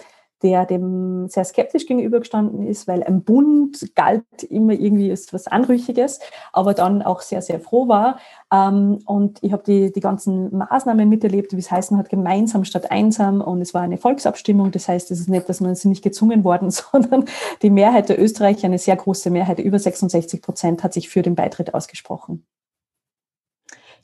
der 0.44 0.66
dem 0.66 1.30
sehr 1.30 1.46
skeptisch 1.46 1.86
gegenübergestanden 1.86 2.68
ist, 2.68 2.88
weil 2.88 3.02
ein 3.04 3.24
Bund 3.24 3.96
galt 3.96 4.44
immer 4.50 4.74
irgendwie 4.74 5.10
als 5.10 5.32
was 5.34 5.48
Anrüchiges, 5.48 6.20
aber 6.52 6.74
dann 6.74 7.02
auch 7.02 7.22
sehr, 7.22 7.42
sehr 7.42 7.62
froh 7.62 7.88
war. 7.88 8.20
Ähm, 8.52 9.00
und 9.06 9.40
ich 9.42 9.54
habe 9.54 9.64
die, 9.66 9.94
die 9.94 10.02
ganzen 10.02 10.56
Maßnahmen 10.56 11.08
miterlebt, 11.08 11.54
wie 11.54 11.60
es 11.60 11.72
heißen 11.72 11.98
hat, 11.98 12.10
gemeinsam 12.10 12.66
statt 12.66 12.92
einsam. 12.92 13.40
Und 13.40 13.62
es 13.62 13.74
war 13.74 13.82
eine 13.82 13.98
Volksabstimmung. 13.98 14.72
Das 14.72 14.90
heißt, 14.90 15.12
es 15.12 15.22
ist 15.22 15.30
nicht, 15.30 15.48
dass 15.48 15.62
man 15.62 15.76
sie 15.76 15.88
nicht 15.88 16.04
gezwungen 16.04 16.44
worden, 16.44 16.70
sondern 16.72 17.26
die 17.62 17.70
Mehrheit 17.70 18.10
der 18.10 18.22
Österreicher, 18.22 18.66
eine 18.66 18.80
sehr 18.80 18.98
große 18.98 19.30
Mehrheit, 19.30 19.60
über 19.60 19.80
66 19.80 20.42
Prozent, 20.42 20.84
hat 20.84 20.94
sich 20.94 21.08
für 21.08 21.22
den 21.22 21.36
Beitritt 21.36 21.74
ausgesprochen. 21.74 22.46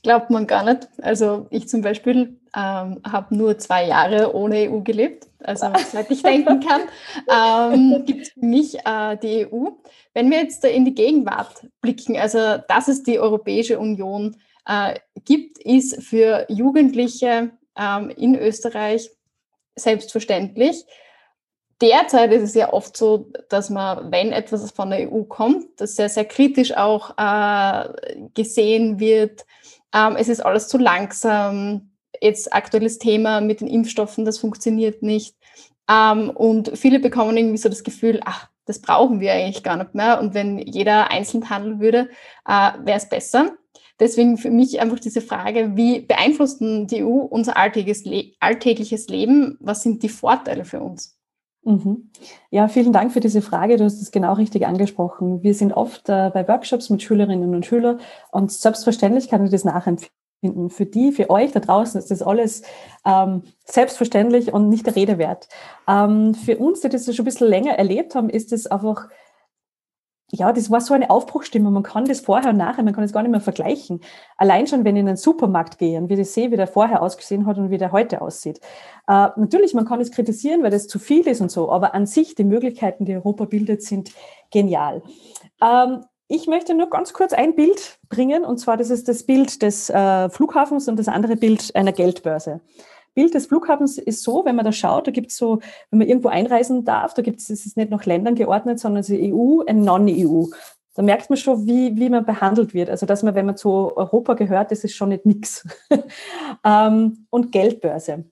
Glaubt 0.01 0.29
man 0.29 0.47
gar 0.47 0.63
nicht. 0.63 0.87
Also 1.01 1.47
ich 1.49 1.67
zum 1.67 1.81
Beispiel 1.81 2.39
ähm, 2.55 3.01
habe 3.05 3.35
nur 3.35 3.57
zwei 3.57 3.85
Jahre 3.85 4.33
ohne 4.33 4.69
EU 4.69 4.79
gelebt, 4.79 5.27
also 5.39 5.67
seit 5.91 6.09
ich 6.11 6.23
denken 6.23 6.61
kann, 6.61 6.81
ähm, 7.29 8.05
gibt 8.05 8.21
es 8.21 8.29
für 8.29 8.45
mich 8.45 8.79
äh, 8.85 9.17
die 9.17 9.45
EU. 9.45 9.71
Wenn 10.13 10.31
wir 10.31 10.39
jetzt 10.39 10.63
in 10.63 10.85
die 10.85 10.95
Gegenwart 10.95 11.67
blicken, 11.81 12.17
also 12.17 12.57
dass 12.67 12.87
es 12.87 13.03
die 13.03 13.19
Europäische 13.19 13.77
Union 13.77 14.37
äh, 14.65 14.99
gibt, 15.25 15.59
ist 15.59 16.01
für 16.01 16.45
Jugendliche 16.47 17.51
ähm, 17.77 18.09
in 18.09 18.35
Österreich 18.35 19.09
selbstverständlich. 19.75 20.85
Derzeit 21.81 22.33
ist 22.33 22.43
es 22.43 22.55
ja 22.55 22.73
oft 22.73 22.97
so, 22.97 23.31
dass 23.47 23.69
man, 23.69 24.11
wenn 24.11 24.33
etwas 24.33 24.69
von 24.71 24.89
der 24.89 25.11
EU 25.11 25.23
kommt, 25.23 25.79
das 25.79 25.95
sehr, 25.95 26.09
sehr 26.09 26.25
kritisch 26.25 26.75
auch 26.75 27.17
äh, 27.17 28.27
gesehen 28.33 28.99
wird, 28.99 29.45
ähm, 29.93 30.15
es 30.17 30.29
ist 30.29 30.45
alles 30.45 30.67
zu 30.67 30.77
langsam. 30.77 31.91
Jetzt 32.21 32.53
aktuelles 32.53 32.97
Thema 32.97 33.39
mit 33.39 33.61
den 33.61 33.67
Impfstoffen, 33.67 34.25
das 34.25 34.39
funktioniert 34.39 35.03
nicht. 35.03 35.35
Ähm, 35.89 36.29
und 36.29 36.77
viele 36.77 36.99
bekommen 36.99 37.37
irgendwie 37.37 37.57
so 37.57 37.69
das 37.69 37.83
Gefühl, 37.83 38.19
ach, 38.25 38.49
das 38.65 38.79
brauchen 38.79 39.19
wir 39.19 39.33
eigentlich 39.33 39.63
gar 39.63 39.77
nicht 39.77 39.95
mehr. 39.95 40.19
Und 40.19 40.33
wenn 40.33 40.59
jeder 40.59 41.09
einzeln 41.09 41.49
handeln 41.49 41.79
würde, 41.79 42.09
äh, 42.47 42.71
wäre 42.83 42.97
es 42.97 43.09
besser. 43.09 43.53
Deswegen 43.99 44.37
für 44.37 44.51
mich 44.51 44.79
einfach 44.79 44.99
diese 44.99 45.21
Frage, 45.21 45.75
wie 45.75 46.01
beeinflusst 46.01 46.61
die 46.61 47.03
EU 47.03 47.07
unser 47.07 47.57
alltägliches, 47.57 48.05
Le 48.05 48.31
alltägliches 48.39 49.09
Leben? 49.09 49.57
Was 49.59 49.83
sind 49.83 50.03
die 50.03 50.09
Vorteile 50.09 50.65
für 50.65 50.79
uns? 50.79 51.18
Mhm. 51.69 52.09
Ja, 52.49 52.67
vielen 52.67 52.93
Dank 52.93 53.11
für 53.11 53.19
diese 53.19 53.43
Frage. 53.43 53.77
Du 53.77 53.83
hast 53.83 54.01
es 54.01 54.09
genau 54.09 54.33
richtig 54.33 54.65
angesprochen. 54.65 55.43
Wir 55.43 55.53
sind 55.53 55.71
oft 55.71 56.09
äh, 56.09 56.31
bei 56.33 56.47
Workshops 56.47 56.89
mit 56.89 57.03
Schülerinnen 57.03 57.53
und 57.53 57.63
Schülern 57.63 57.99
und 58.31 58.51
selbstverständlich 58.51 59.29
kann 59.29 59.45
ich 59.45 59.51
das 59.51 59.65
nachempfinden. 59.65 60.71
Für 60.71 60.87
die, 60.87 61.11
für 61.11 61.29
euch 61.29 61.51
da 61.51 61.59
draußen 61.59 61.99
ist 61.99 62.09
das 62.09 62.23
alles 62.23 62.63
ähm, 63.05 63.43
selbstverständlich 63.65 64.51
und 64.51 64.69
nicht 64.69 64.87
der 64.87 64.95
Rede 64.95 65.19
wert. 65.19 65.47
Ähm, 65.87 66.33
für 66.33 66.57
uns, 66.57 66.79
die 66.79 66.89
das 66.89 67.05
schon 67.05 67.23
ein 67.23 67.25
bisschen 67.25 67.47
länger 67.47 67.73
erlebt 67.73 68.15
haben, 68.15 68.29
ist 68.29 68.51
es 68.51 68.65
einfach 68.65 69.07
ja, 70.31 70.53
das 70.53 70.69
war 70.69 70.79
so 70.81 70.93
eine 70.93 71.09
Aufbruchstimmung. 71.09 71.73
Man 71.73 71.83
kann 71.83 72.05
das 72.05 72.19
vorher 72.19 72.51
und 72.51 72.57
nachher, 72.57 72.83
man 72.83 72.93
kann 72.93 73.03
das 73.03 73.13
gar 73.13 73.23
nicht 73.23 73.31
mehr 73.31 73.41
vergleichen. 73.41 74.01
Allein 74.37 74.67
schon, 74.67 74.85
wenn 74.85 74.95
ich 74.95 75.01
in 75.01 75.07
einen 75.07 75.17
Supermarkt 75.17 75.77
gehe 75.79 75.97
und 75.97 76.09
wie 76.09 76.19
ich 76.19 76.29
sehe, 76.29 76.51
wie 76.51 76.57
der 76.57 76.67
vorher 76.67 77.01
ausgesehen 77.01 77.45
hat 77.45 77.57
und 77.57 77.71
wie 77.71 77.77
der 77.77 77.91
heute 77.91 78.21
aussieht. 78.21 78.59
Äh, 79.07 79.29
natürlich, 79.35 79.73
man 79.73 79.85
kann 79.85 80.01
es 80.01 80.11
kritisieren, 80.11 80.61
weil 80.61 80.71
das 80.71 80.87
zu 80.87 80.99
viel 80.99 81.27
ist 81.27 81.41
und 81.41 81.51
so, 81.51 81.71
aber 81.71 81.95
an 81.95 82.05
sich 82.05 82.35
die 82.35 82.43
Möglichkeiten, 82.43 83.05
die 83.05 83.15
Europa 83.15 83.45
bildet, 83.45 83.81
sind 83.81 84.11
genial. 84.51 85.01
Ähm, 85.61 86.05
ich 86.27 86.45
möchte 86.45 86.75
nur 86.75 86.91
ganz 86.91 87.13
kurz 87.13 87.33
ein 87.33 87.55
Bild 87.55 87.97
bringen, 88.07 88.45
und 88.45 88.59
zwar 88.59 88.77
das 88.77 88.91
ist 88.91 89.07
das 89.07 89.23
Bild 89.23 89.63
des 89.63 89.89
äh, 89.89 90.29
Flughafens 90.29 90.87
und 90.87 90.99
das 90.99 91.07
andere 91.07 91.37
Bild 91.37 91.75
einer 91.75 91.91
Geldbörse. 91.91 92.61
Bild 93.19 93.33
des 93.33 93.47
Flughafens 93.47 93.97
ist 93.97 94.23
so, 94.23 94.45
wenn 94.45 94.55
man 94.55 94.63
da 94.63 94.71
schaut, 94.71 95.05
da 95.05 95.11
gibt 95.11 95.31
es 95.31 95.35
so, 95.35 95.59
wenn 95.89 95.99
man 95.99 96.07
irgendwo 96.07 96.29
einreisen 96.29 96.85
darf, 96.85 97.13
da 97.13 97.21
gibt 97.21 97.41
es, 97.41 97.49
es 97.49 97.75
nicht 97.75 97.91
nach 97.91 98.05
Ländern 98.05 98.35
geordnet, 98.35 98.79
sondern 98.79 99.01
es 99.01 99.09
ist 99.09 99.19
EU, 99.21 99.61
ein 99.67 99.81
Non-EU. 99.81 100.45
Da 100.95 101.01
merkt 101.01 101.29
man 101.29 101.35
schon, 101.35 101.67
wie, 101.67 101.97
wie 101.97 102.07
man 102.07 102.25
behandelt 102.25 102.73
wird. 102.73 102.89
Also, 102.89 103.05
dass 103.05 103.21
man, 103.21 103.35
wenn 103.35 103.45
man 103.45 103.57
zu 103.57 103.69
Europa 103.97 104.35
gehört, 104.35 104.71
das 104.71 104.85
ist 104.85 104.95
schon 104.95 105.09
nicht 105.09 105.25
nix. 105.25 105.67
ähm, 106.63 107.25
und 107.29 107.51
Geldbörse. 107.51 108.23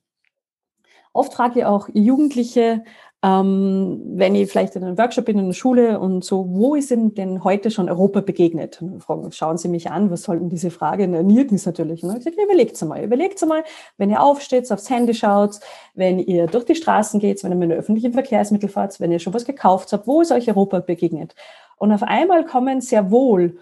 Oft 1.12 1.34
frage 1.34 1.58
ich 1.58 1.64
auch 1.66 1.90
Jugendliche, 1.92 2.82
ähm, 3.20 4.00
wenn 4.14 4.36
ich 4.36 4.48
vielleicht 4.48 4.76
in 4.76 4.84
einem 4.84 4.96
Workshop 4.96 5.24
bin 5.24 5.38
in 5.38 5.46
der 5.46 5.52
Schule 5.52 5.98
und 5.98 6.24
so, 6.24 6.46
wo 6.50 6.76
ist 6.76 6.92
Ihnen 6.92 7.14
denn 7.14 7.42
heute 7.42 7.72
schon 7.72 7.88
Europa 7.88 8.20
begegnet? 8.20 8.82
Fragen, 9.00 9.32
schauen 9.32 9.58
Sie 9.58 9.66
mich 9.68 9.90
an, 9.90 10.10
was 10.12 10.22
soll 10.22 10.38
denn 10.38 10.48
diese 10.48 10.70
Frage? 10.70 11.08
Na, 11.08 11.22
nirgends 11.22 11.66
natürlich. 11.66 12.04
Habe 12.04 12.18
ich 12.18 12.24
gesagt, 12.24 12.38
überlegt 12.40 12.80
mal, 12.84 13.02
überlegt 13.02 13.44
mal, 13.44 13.64
wenn 13.96 14.10
ihr 14.10 14.22
aufsteht, 14.22 14.70
aufs 14.70 14.88
Handy 14.88 15.14
schaut, 15.14 15.58
wenn 15.94 16.20
ihr 16.20 16.46
durch 16.46 16.64
die 16.64 16.76
Straßen 16.76 17.18
geht, 17.18 17.42
wenn 17.42 17.50
ihr 17.50 17.56
mit 17.56 17.70
einem 17.72 17.80
öffentlichen 17.80 18.12
Verkehrsmittel 18.12 18.68
fahrt, 18.68 19.00
wenn 19.00 19.10
ihr 19.10 19.18
schon 19.18 19.34
was 19.34 19.44
gekauft 19.44 19.92
habt, 19.92 20.06
wo 20.06 20.20
ist 20.20 20.30
euch 20.30 20.48
Europa 20.48 20.78
begegnet? 20.78 21.34
Und 21.76 21.90
auf 21.90 22.04
einmal 22.04 22.44
kommen 22.44 22.80
sehr 22.80 23.10
wohl 23.10 23.58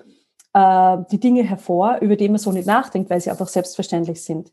äh, 0.53 0.99
die 1.11 1.21
Dinge 1.21 1.45
hervor, 1.45 1.99
über 2.03 2.17
die 2.17 2.29
man 2.29 2.39
so 2.39 2.53
nicht 2.53 2.67
nachdenkt, 2.67 3.09
weil 3.09 3.23
sie 3.23 3.31
einfach 3.31 3.49
selbstverständlich 3.49 4.23
sind. 4.23 4.53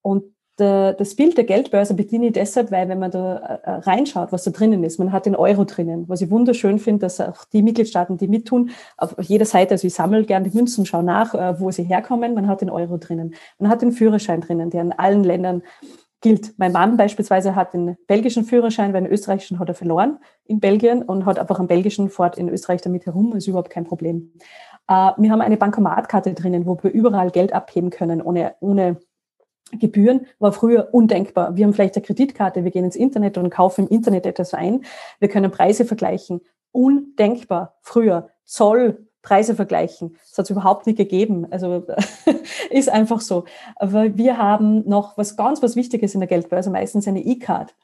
Und 0.00 0.33
das 0.56 1.16
Bild 1.16 1.36
der 1.36 1.44
Geldbörse 1.44 1.94
bediene 1.94 2.26
ich 2.26 2.32
deshalb, 2.32 2.70
weil 2.70 2.88
wenn 2.88 3.00
man 3.00 3.10
da 3.10 3.36
äh, 3.36 3.70
reinschaut, 3.70 4.30
was 4.30 4.44
da 4.44 4.52
drinnen 4.52 4.84
ist, 4.84 4.98
man 4.98 5.10
hat 5.10 5.26
den 5.26 5.34
Euro 5.34 5.64
drinnen, 5.64 6.08
was 6.08 6.20
ich 6.20 6.30
wunderschön 6.30 6.78
finde, 6.78 7.00
dass 7.00 7.20
auch 7.20 7.44
die 7.46 7.62
Mitgliedstaaten, 7.62 8.18
die 8.18 8.28
mittun, 8.28 8.70
auf 8.96 9.16
jeder 9.20 9.46
Seite, 9.46 9.74
also 9.74 9.86
ich 9.86 9.94
sammle 9.94 10.24
gerne 10.24 10.48
die 10.48 10.56
Münzen, 10.56 10.86
schaue 10.86 11.02
nach, 11.02 11.34
äh, 11.34 11.58
wo 11.60 11.72
sie 11.72 11.82
herkommen, 11.82 12.34
man 12.34 12.46
hat 12.46 12.60
den 12.60 12.70
Euro 12.70 12.98
drinnen. 12.98 13.34
Man 13.58 13.68
hat 13.68 13.82
den 13.82 13.90
Führerschein 13.90 14.42
drinnen, 14.42 14.70
der 14.70 14.82
in 14.82 14.92
allen 14.92 15.24
Ländern 15.24 15.62
gilt. 16.20 16.56
Mein 16.56 16.72
Mann 16.72 16.96
beispielsweise 16.96 17.56
hat 17.56 17.74
den 17.74 17.96
belgischen 18.06 18.44
Führerschein, 18.44 18.92
weil 18.92 19.02
den 19.02 19.12
österreichischen 19.12 19.58
hat 19.58 19.68
er 19.68 19.74
verloren 19.74 20.18
in 20.44 20.60
Belgien 20.60 21.02
und 21.02 21.26
hat 21.26 21.38
einfach 21.38 21.58
einen 21.58 21.68
belgischen 21.68 22.10
fort 22.10 22.38
in 22.38 22.48
Österreich 22.48 22.80
damit 22.80 23.06
herum, 23.06 23.34
ist 23.34 23.48
überhaupt 23.48 23.70
kein 23.70 23.84
Problem. 23.84 24.32
Äh, 24.88 25.10
wir 25.16 25.30
haben 25.30 25.40
eine 25.40 25.56
Bankomatkarte 25.56 26.32
drinnen, 26.32 26.64
wo 26.64 26.78
wir 26.80 26.92
überall 26.92 27.30
Geld 27.30 27.52
abheben 27.52 27.90
können, 27.90 28.22
ohne, 28.22 28.54
ohne 28.60 28.98
Gebühren 29.72 30.26
war 30.38 30.52
früher 30.52 30.88
undenkbar. 30.92 31.56
Wir 31.56 31.64
haben 31.64 31.72
vielleicht 31.72 31.96
eine 31.96 32.04
Kreditkarte, 32.04 32.64
wir 32.64 32.70
gehen 32.70 32.84
ins 32.84 32.96
Internet 32.96 33.38
und 33.38 33.50
kaufen 33.50 33.86
im 33.86 33.94
Internet 33.94 34.26
etwas 34.26 34.54
ein. 34.54 34.84
Wir 35.18 35.28
können 35.28 35.50
Preise 35.50 35.84
vergleichen. 35.84 36.40
Undenkbar 36.70 37.76
früher. 37.80 38.28
Zoll, 38.44 39.06
Preise 39.22 39.54
vergleichen. 39.54 40.16
Das 40.28 40.38
hat 40.38 40.44
es 40.44 40.50
überhaupt 40.50 40.86
nicht 40.86 40.96
gegeben. 40.96 41.46
Also 41.50 41.84
ist 42.70 42.88
einfach 42.88 43.20
so. 43.20 43.44
Aber 43.76 44.16
wir 44.16 44.38
haben 44.38 44.88
noch 44.88 45.16
was 45.16 45.36
ganz 45.36 45.62
was 45.62 45.76
Wichtiges 45.76 46.14
in 46.14 46.20
der 46.20 46.28
Geldbörse, 46.28 46.70
meistens 46.70 47.08
eine 47.08 47.24
E-Card. 47.24 47.74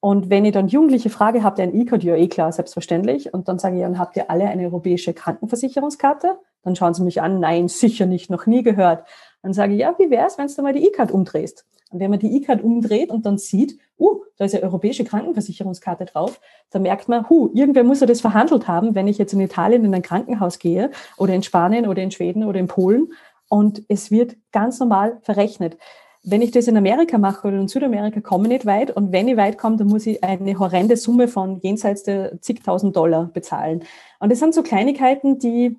Und 0.00 0.30
wenn 0.30 0.44
ich 0.44 0.52
dann 0.52 0.68
Jugendliche 0.68 1.10
frage, 1.10 1.42
habt 1.42 1.58
ihr 1.58 1.64
ein 1.64 1.74
E-Card? 1.74 2.02
Ja, 2.02 2.16
eh 2.16 2.28
klar, 2.28 2.52
selbstverständlich. 2.52 3.32
Und 3.32 3.48
dann 3.48 3.58
sage 3.58 3.76
ich, 3.76 3.82
dann 3.82 3.98
habt 3.98 4.16
ihr 4.16 4.30
alle 4.30 4.44
eine 4.44 4.64
europäische 4.64 5.14
Krankenversicherungskarte? 5.14 6.38
Dann 6.62 6.76
schauen 6.76 6.94
sie 6.94 7.02
mich 7.02 7.20
an, 7.22 7.40
nein, 7.40 7.68
sicher 7.68 8.06
nicht, 8.06 8.30
noch 8.30 8.46
nie 8.46 8.62
gehört. 8.62 9.04
Dann 9.46 9.52
sage 9.52 9.74
ich, 9.74 9.78
ja, 9.78 9.94
wie 9.96 10.10
wäre 10.10 10.26
es, 10.26 10.38
wenn 10.38 10.48
du 10.48 10.62
mal 10.62 10.72
die 10.72 10.84
E-Card 10.88 11.12
umdrehst? 11.12 11.64
Und 11.92 12.00
wenn 12.00 12.10
man 12.10 12.18
die 12.18 12.36
E-Card 12.36 12.64
umdreht 12.64 13.10
und 13.10 13.24
dann 13.26 13.38
sieht, 13.38 13.78
uh, 13.96 14.22
da 14.38 14.46
ist 14.46 14.56
eine 14.56 14.64
europäische 14.64 15.04
Krankenversicherungskarte 15.04 16.04
drauf, 16.04 16.40
dann 16.70 16.82
merkt 16.82 17.08
man, 17.08 17.30
hu, 17.30 17.50
irgendwer 17.54 17.84
muss 17.84 18.00
ja 18.00 18.08
das 18.08 18.20
verhandelt 18.20 18.66
haben, 18.66 18.96
wenn 18.96 19.06
ich 19.06 19.18
jetzt 19.18 19.32
in 19.34 19.40
Italien 19.40 19.84
in 19.84 19.94
ein 19.94 20.02
Krankenhaus 20.02 20.58
gehe 20.58 20.90
oder 21.16 21.32
in 21.32 21.44
Spanien 21.44 21.86
oder 21.86 22.02
in 22.02 22.10
Schweden 22.10 22.42
oder 22.42 22.58
in 22.58 22.66
Polen 22.66 23.12
und 23.48 23.84
es 23.86 24.10
wird 24.10 24.36
ganz 24.50 24.80
normal 24.80 25.18
verrechnet. 25.22 25.78
Wenn 26.24 26.42
ich 26.42 26.50
das 26.50 26.66
in 26.66 26.76
Amerika 26.76 27.16
mache 27.16 27.46
oder 27.46 27.56
in 27.56 27.68
Südamerika, 27.68 28.20
komme 28.20 28.46
ich 28.46 28.48
nicht 28.48 28.66
weit. 28.66 28.90
Und 28.90 29.12
wenn 29.12 29.28
ich 29.28 29.36
weit 29.36 29.58
komme, 29.58 29.76
dann 29.76 29.86
muss 29.86 30.08
ich 30.08 30.24
eine 30.24 30.58
horrende 30.58 30.96
Summe 30.96 31.28
von 31.28 31.60
jenseits 31.60 32.02
der 32.02 32.40
zigtausend 32.40 32.96
Dollar 32.96 33.30
bezahlen. 33.32 33.84
Und 34.18 34.32
das 34.32 34.40
sind 34.40 34.54
so 34.54 34.64
Kleinigkeiten, 34.64 35.38
die, 35.38 35.78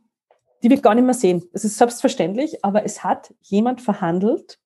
die 0.64 0.70
wir 0.70 0.82
gar 0.82 0.96
nicht 0.96 1.06
mehr 1.06 1.14
sehen. 1.14 1.44
Das 1.54 1.64
ist 1.64 1.78
selbstverständlich, 1.78 2.64
aber 2.64 2.84
es 2.84 3.04
hat 3.04 3.34
jemand 3.42 3.82
verhandelt, 3.82 4.60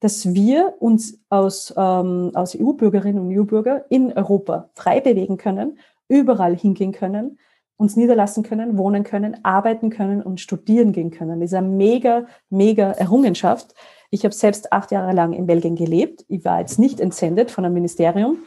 dass 0.00 0.34
wir 0.34 0.74
uns 0.80 1.20
aus, 1.28 1.72
ähm, 1.76 2.32
aus 2.34 2.56
EU-Bürgerinnen 2.58 3.20
und 3.20 3.36
EU-Bürger 3.36 3.84
in 3.88 4.12
Europa 4.12 4.70
frei 4.74 5.00
bewegen 5.00 5.36
können, 5.36 5.78
überall 6.08 6.56
hingehen 6.56 6.92
können, 6.92 7.38
uns 7.76 7.96
niederlassen 7.96 8.42
können, 8.42 8.78
wohnen 8.78 9.04
können, 9.04 9.44
arbeiten 9.44 9.90
können 9.90 10.22
und 10.22 10.40
studieren 10.40 10.92
gehen 10.92 11.10
können. 11.10 11.40
Das 11.40 11.50
ist 11.50 11.54
eine 11.54 11.68
mega, 11.68 12.26
mega 12.50 12.92
Errungenschaft. 12.92 13.74
Ich 14.10 14.24
habe 14.24 14.34
selbst 14.34 14.72
acht 14.72 14.90
Jahre 14.90 15.12
lang 15.12 15.32
in 15.32 15.46
Belgien 15.46 15.76
gelebt. 15.76 16.24
Ich 16.28 16.44
war 16.44 16.60
jetzt 16.60 16.78
nicht 16.78 17.00
entsendet 17.00 17.50
von 17.50 17.64
einem 17.64 17.74
Ministerium, 17.74 18.38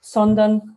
sondern 0.00 0.76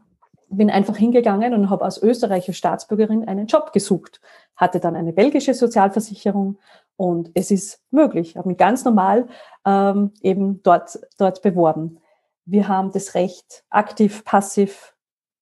bin 0.50 0.70
einfach 0.70 0.98
hingegangen 0.98 1.54
und 1.54 1.70
habe 1.70 1.84
als 1.84 2.02
österreichische 2.02 2.54
Staatsbürgerin 2.54 3.28
einen 3.28 3.48
Job 3.48 3.74
gesucht, 3.74 4.22
hatte 4.58 4.80
dann 4.80 4.96
eine 4.96 5.14
belgische 5.14 5.54
Sozialversicherung 5.54 6.58
und 6.98 7.32
es 7.36 7.52
ist 7.52 7.80
möglich. 7.92 8.32
Ich 8.32 8.38
habe 8.38 8.50
mich 8.50 8.58
ganz 8.58 8.84
normal 8.84 9.28
ähm, 9.66 10.12
eben 10.22 10.62
dort, 10.64 11.00
dort 11.18 11.42
beworben. 11.42 12.00
Wir 12.46 12.68
haben 12.68 12.92
das 12.92 13.14
Recht 13.14 13.64
aktiv, 13.70 14.26
passiv, 14.26 14.96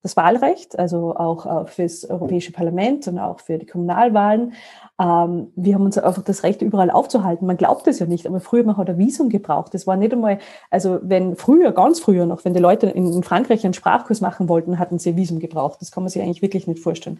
das 0.05 0.15
Wahlrecht, 0.15 0.77
also 0.77 1.15
auch 1.15 1.63
äh, 1.63 1.65
für 1.65 1.81
das 1.81 2.07
Europäische 2.07 2.51
Parlament 2.51 3.07
und 3.07 3.17
auch 3.17 3.39
für 3.39 3.57
die 3.57 3.65
Kommunalwahlen. 3.65 4.53
Ähm, 5.01 5.51
wir 5.55 5.73
haben 5.73 5.83
uns 5.83 5.97
einfach 5.97 6.23
das 6.23 6.43
Recht, 6.43 6.61
überall 6.61 6.91
aufzuhalten. 6.91 7.47
Man 7.47 7.57
glaubt 7.57 7.87
es 7.87 7.97
ja 7.97 8.05
nicht, 8.05 8.27
aber 8.27 8.39
früher 8.39 8.63
man 8.63 8.77
hat 8.77 8.87
ein 8.87 8.99
Visum 8.99 9.29
gebraucht. 9.29 9.73
Das 9.73 9.87
war 9.87 9.97
nicht 9.97 10.13
einmal, 10.13 10.37
also 10.69 10.99
wenn 11.01 11.35
früher, 11.35 11.71
ganz 11.71 11.99
früher 11.99 12.27
noch, 12.27 12.45
wenn 12.45 12.53
die 12.53 12.59
Leute 12.59 12.85
in, 12.87 13.23
Frankreich 13.23 13.65
einen 13.65 13.73
Sprachkurs 13.73 14.21
machen 14.21 14.47
wollten, 14.47 14.77
hatten 14.77 14.99
sie 14.99 15.09
ein 15.09 15.17
Visum 15.17 15.39
gebraucht. 15.39 15.81
Das 15.81 15.91
kann 15.91 16.03
man 16.03 16.09
sich 16.09 16.21
eigentlich 16.21 16.43
wirklich 16.43 16.67
nicht 16.67 16.83
vorstellen. 16.83 17.19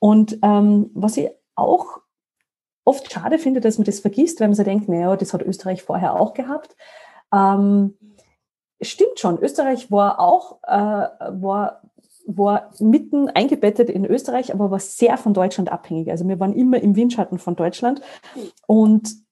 Und 0.00 0.38
ähm, 0.42 0.90
was 0.94 1.16
ich 1.16 1.30
auch 1.54 2.00
oft 2.84 3.12
schade 3.12 3.38
finde, 3.38 3.60
dass 3.60 3.78
man 3.78 3.84
das 3.84 4.00
vergisst, 4.00 4.40
weil 4.40 4.48
man 4.48 4.56
sich 4.56 4.64
denkt, 4.64 4.88
naja, 4.88 5.14
das 5.14 5.32
hat 5.32 5.42
Österreich 5.42 5.84
vorher 5.84 6.20
auch 6.20 6.34
gehabt. 6.34 6.76
Ähm, 7.32 7.94
stimmt 8.80 9.18
schon, 9.18 9.38
Österreich 9.38 9.90
war 9.90 10.20
auch, 10.20 10.58
äh, 10.66 10.72
war, 10.72 11.82
war 12.26 12.70
mitten 12.80 13.28
eingebettet 13.28 13.88
in 13.88 14.04
Österreich, 14.04 14.52
aber 14.52 14.70
war 14.70 14.80
sehr 14.80 15.16
von 15.16 15.32
Deutschland 15.32 15.70
abhängig. 15.70 16.10
Also 16.10 16.26
wir 16.28 16.40
waren 16.40 16.52
immer 16.52 16.82
im 16.82 16.96
Windschatten 16.96 17.38
von 17.38 17.56
Deutschland 17.56 18.00
und 18.66 19.26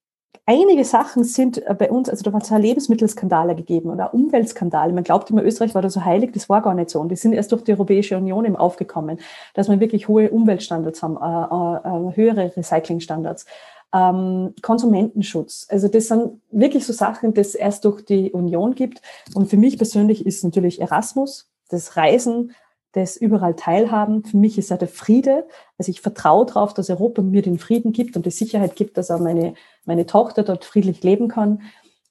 einige 0.46 0.84
Sachen 0.84 1.24
sind 1.24 1.64
äh, 1.66 1.74
bei 1.74 1.90
uns, 1.90 2.08
also 2.08 2.22
da 2.22 2.32
hat 2.32 2.44
es 2.44 2.50
Lebensmittelskandale 2.50 3.54
gegeben 3.54 3.90
oder 3.90 4.14
Umweltskandale. 4.14 4.92
Man 4.92 5.04
glaubt 5.04 5.30
immer, 5.30 5.42
Österreich 5.42 5.74
war 5.74 5.82
da 5.82 5.90
so 5.90 6.04
heilig, 6.04 6.32
das 6.32 6.48
war 6.48 6.62
gar 6.62 6.74
nicht 6.74 6.90
so. 6.90 7.00
Und 7.00 7.08
die 7.10 7.16
sind 7.16 7.32
erst 7.32 7.52
durch 7.52 7.62
die 7.62 7.72
Europäische 7.72 8.16
Union 8.16 8.44
eben 8.44 8.56
aufgekommen, 8.56 9.18
dass 9.54 9.68
wir 9.68 9.80
wirklich 9.80 10.08
hohe 10.08 10.30
Umweltstandards 10.30 11.02
haben, 11.02 11.16
äh, 11.16 12.10
äh, 12.10 12.16
höhere 12.16 12.56
Recyclingstandards. 12.56 13.46
Ähm, 13.92 14.54
Konsumentenschutz. 14.60 15.68
Also 15.70 15.86
das 15.86 16.08
sind 16.08 16.40
wirklich 16.50 16.84
so 16.84 16.92
Sachen, 16.92 17.32
die 17.32 17.40
es 17.40 17.54
erst 17.54 17.84
durch 17.84 18.04
die 18.04 18.32
Union 18.32 18.74
gibt. 18.74 19.00
Und 19.34 19.48
für 19.48 19.56
mich 19.56 19.76
persönlich 19.76 20.26
ist 20.26 20.42
natürlich 20.42 20.80
Erasmus, 20.80 21.48
das 21.68 21.96
Reisen, 21.96 22.52
das 22.94 23.16
überall 23.16 23.54
teilhaben. 23.54 24.24
Für 24.24 24.36
mich 24.36 24.56
ist 24.56 24.70
ja 24.70 24.76
der 24.76 24.88
Friede. 24.88 25.46
Also 25.78 25.90
ich 25.90 26.00
vertraue 26.00 26.46
darauf, 26.46 26.74
dass 26.74 26.90
Europa 26.90 27.22
mir 27.22 27.42
den 27.42 27.59
Frieden 27.59 27.92
gibt 27.92 28.16
und 28.16 28.24
die 28.24 28.30
Sicherheit 28.30 28.76
gibt, 28.76 28.96
dass 28.96 29.11
auch 29.11 29.18
meine, 29.20 29.54
meine 29.85 30.07
Tochter 30.07 30.44
dort 30.44 30.64
friedlich 30.64 31.02
leben 31.02 31.28
kann. 31.28 31.62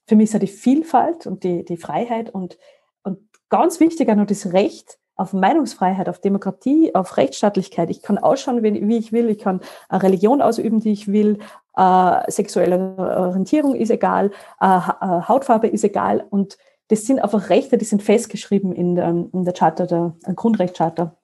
Für 0.06 0.14
mich 0.14 0.24
ist 0.24 0.32
ja 0.34 0.38
die 0.38 0.46
Vielfalt 0.46 1.26
und 1.26 1.42
die, 1.42 1.64
die 1.64 1.78
Freiheit 1.78 2.28
und, 2.28 2.58
und 3.02 3.18
ganz 3.48 3.80
wichtig 3.80 4.10
auch 4.10 4.14
noch 4.14 4.26
das 4.26 4.52
Recht 4.52 4.98
auf 5.16 5.32
Meinungsfreiheit, 5.32 6.08
auf 6.08 6.20
Demokratie, 6.20 6.94
auf 6.94 7.16
Rechtsstaatlichkeit. 7.16 7.88
Ich 7.88 8.02
kann 8.02 8.18
ausschauen, 8.18 8.62
wie, 8.62 8.86
wie 8.86 8.98
ich 8.98 9.12
will. 9.12 9.30
Ich 9.30 9.38
kann 9.38 9.60
eine 9.88 10.02
Religion 10.02 10.42
ausüben, 10.42 10.80
die 10.80 10.92
ich 10.92 11.10
will. 11.10 11.38
Äh, 11.76 12.30
sexuelle 12.30 12.96
Orientierung 12.98 13.74
ist 13.74 13.90
egal. 13.90 14.32
Äh, 14.60 14.66
Hautfarbe 14.66 15.68
ist 15.68 15.84
egal. 15.84 16.26
Und 16.28 16.58
das 16.88 17.06
sind 17.06 17.20
einfach 17.20 17.50
Rechte, 17.50 17.78
die 17.78 17.84
sind 17.84 18.02
festgeschrieben 18.02 18.72
in 18.72 18.94
der, 18.94 19.08
in 19.08 19.44
der 19.44 19.54
Charta, 19.54 19.86
der 19.86 20.14
Grundrechtscharta 20.34 21.16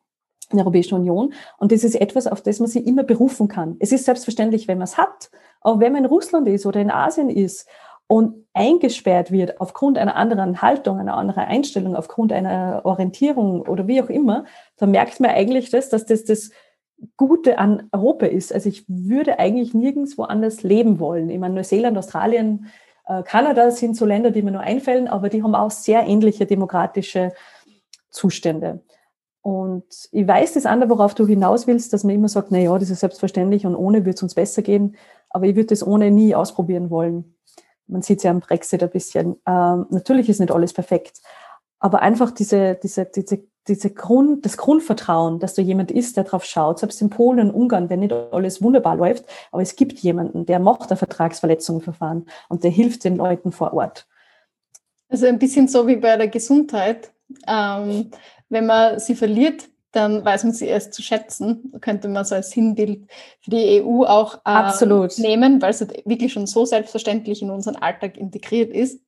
der 0.53 0.61
Europäischen 0.61 0.95
Union. 0.95 1.33
Und 1.59 1.73
das 1.73 1.85
ist 1.85 1.95
etwas, 1.95 2.27
auf 2.27 2.43
das 2.43 2.61
man 2.61 2.69
sich 2.69 2.87
immer 2.87 3.05
berufen 3.05 3.49
kann. 3.49 3.77
Es 3.79 3.93
ist 3.93 4.05
selbstverständlich, 4.05 4.69
wenn 4.69 4.79
man 4.79 4.87
es 4.87 4.99
hat, 4.99 5.31
auch 5.61 5.81
wenn 5.81 5.93
man 5.93 6.05
in 6.05 6.11
Russland 6.11 6.49
ist 6.49 6.67
oder 6.67 6.81
in 6.81 6.91
Asien 6.91 7.31
ist 7.31 7.69
und 8.07 8.47
eingesperrt 8.55 9.31
wird 9.31 9.61
aufgrund 9.61 9.99
einer 9.99 10.17
anderen 10.17 10.63
Haltung, 10.63 10.99
einer 10.99 11.17
anderen 11.17 11.45
Einstellung, 11.45 11.95
aufgrund 11.95 12.33
einer 12.33 12.81
Orientierung 12.85 13.63
oder 13.63 13.87
wie 13.87 14.03
auch 14.03 14.09
immer, 14.09 14.45
dann 14.77 14.91
merkt 14.91 15.21
man 15.21 15.31
eigentlich 15.31 15.71
das, 15.71 15.91
dass 15.91 16.07
das 16.07 16.25
das 16.25 16.51
Gute 17.17 17.59
an 17.59 17.89
Europa 17.93 18.27
ist. 18.27 18.53
Also 18.53 18.69
ich 18.69 18.85
würde 18.89 19.39
eigentlich 19.39 19.75
nirgends 19.75 20.19
woanders 20.19 20.63
leben 20.63 20.99
wollen. 20.99 21.31
Ich 21.31 21.39
meine, 21.39 21.55
Neuseeland, 21.55 21.97
Australien, 21.97 22.67
äh, 22.67 22.71
Kanada 23.25 23.71
sind 23.71 23.97
so 23.97 24.07
Länder, 24.07 24.31
die 24.31 24.43
mir 24.43 24.53
nur 24.53 24.61
einfällen, 24.61 25.09
aber 25.09 25.29
die 25.29 25.43
haben 25.43 25.55
auch 25.55 25.71
sehr 25.71 26.07
ähnliche 26.07 26.47
demokratische 26.47 27.33
Zustände. 28.11 28.83
Und 29.43 29.85
ich 30.13 30.29
weiß 30.29 30.55
das 30.55 30.67
andere, 30.67 30.91
worauf 30.91 31.15
du 31.15 31.27
hinaus 31.27 31.67
willst, 31.67 31.93
dass 31.93 32.05
man 32.05 32.15
immer 32.15 32.29
sagt, 32.29 32.51
na 32.51 32.59
ja, 32.59 32.79
das 32.79 32.91
ist 32.91 33.01
selbstverständlich 33.01 33.65
und 33.65 33.75
ohne 33.75 34.05
wird 34.05 34.17
es 34.17 34.23
uns 34.23 34.35
besser 34.35 34.63
gehen. 34.63 34.97
Aber 35.31 35.47
ich 35.47 35.57
würde 35.57 35.69
das 35.69 35.87
ohne 35.87 36.11
nie 36.11 36.35
ausprobieren 36.35 36.91
wollen. 36.91 37.37
Man 37.87 38.03
sieht 38.03 38.19
es 38.19 38.25
ja 38.25 38.31
am 38.31 38.41
Brexit 38.41 38.83
ein 38.83 38.91
bisschen. 38.91 39.37
Ähm, 39.47 39.87
natürlich 39.91 40.29
ist 40.29 40.41
nicht 40.41 40.53
alles 40.53 40.73
perfekt. 40.73 41.21
Aber 41.79 42.03
einfach 42.03 42.31
diese, 42.31 42.79
diese, 42.83 43.07
diese 43.07 43.45
diese 43.69 43.91
Grund, 43.91 44.45
das 44.45 44.57
Grundvertrauen, 44.57 45.39
dass 45.39 45.55
da 45.55 45.63
jemand 45.63 45.91
ist, 45.91 46.17
der 46.17 46.25
drauf 46.25 46.45
schaut, 46.45 46.79
selbst 46.79 47.01
in 47.03 47.11
Polen 47.11 47.41
und 47.41 47.51
Ungarn, 47.51 47.91
wenn 47.91 48.01
nicht 48.01 48.13
alles 48.13 48.63
wunderbar 48.63 48.97
läuft, 48.97 49.25
aber 49.53 49.63
es 49.63 49.77
gibt 49.77 49.99
jemanden, 50.01 50.47
der 50.47 50.59
macht 50.59 50.91
ein 50.91 50.97
Vertragsverletzungsverfahren 50.97 52.27
und 52.49 52.65
der 52.65 52.71
hilft 52.71 53.05
den 53.05 53.17
Leuten 53.17 53.53
vor 53.53 53.73
Ort. 53.75 54.07
Also 55.09 55.27
ein 55.27 55.39
bisschen 55.39 55.69
so 55.69 55.87
wie 55.87 55.97
bei 55.97 56.17
der 56.17 56.29
Gesundheit. 56.29 57.13
Ähm, 57.47 58.11
wenn 58.49 58.67
man 58.67 58.99
sie 58.99 59.15
verliert, 59.15 59.69
dann 59.93 60.25
weiß 60.25 60.45
man 60.45 60.53
sie 60.53 60.67
erst 60.67 60.95
zu 60.95 61.03
schätzen. 61.03 61.73
Könnte 61.81 62.09
man 62.09 62.25
so 62.25 62.37
als 62.37 62.51
Sinnbild 62.51 63.09
für 63.41 63.51
die 63.51 63.83
EU 63.83 64.05
auch 64.05 64.35
ähm, 64.35 64.41
Absolut. 64.45 65.19
nehmen, 65.19 65.61
weil 65.61 65.71
es 65.71 65.81
halt 65.81 66.07
wirklich 66.07 66.33
schon 66.33 66.47
so 66.47 66.65
selbstverständlich 66.65 67.43
in 67.43 67.51
unseren 67.51 67.77
Alltag 67.77 68.17
integriert 68.17 68.73
ist. 68.73 69.01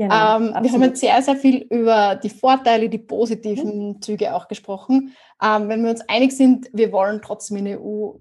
Genau, 0.00 0.38
ähm, 0.38 0.54
wir 0.62 0.72
haben 0.72 0.82
jetzt 0.82 1.00
sehr, 1.02 1.20
sehr 1.20 1.36
viel 1.36 1.58
über 1.68 2.16
die 2.16 2.30
Vorteile, 2.30 2.88
die 2.88 2.96
positiven 2.96 3.88
mhm. 3.88 4.00
Züge 4.00 4.34
auch 4.34 4.48
gesprochen. 4.48 5.14
Ähm, 5.42 5.68
wenn 5.68 5.82
wir 5.82 5.90
uns 5.90 6.00
einig 6.08 6.32
sind, 6.34 6.70
wir 6.72 6.90
wollen 6.90 7.20
trotzdem 7.20 7.58
in 7.58 7.64
der 7.66 7.82
EU 7.82 8.12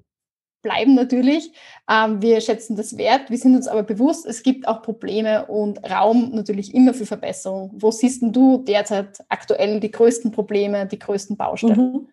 bleiben 0.61 0.93
natürlich. 0.93 1.53
Ähm, 1.89 2.21
wir 2.21 2.41
schätzen 2.41 2.75
das 2.75 2.97
wert. 2.97 3.29
Wir 3.29 3.37
sind 3.37 3.55
uns 3.55 3.69
aber 3.69 3.83
bewusst, 3.83 4.25
es 4.25 4.43
gibt 4.43 4.67
auch 4.67 4.81
Probleme 4.81 5.45
und 5.45 5.89
Raum 5.89 6.31
natürlich 6.33 6.73
immer 6.73 6.93
für 6.93 7.05
Verbesserung. 7.05 7.71
Wo 7.73 7.91
siehst 7.91 8.23
du 8.23 8.57
derzeit 8.57 9.23
aktuell 9.29 9.79
die 9.79 9.91
größten 9.91 10.31
Probleme, 10.31 10.85
die 10.85 10.99
größten 10.99 11.37
Baustellen? 11.37 11.93
Mhm. 11.93 12.07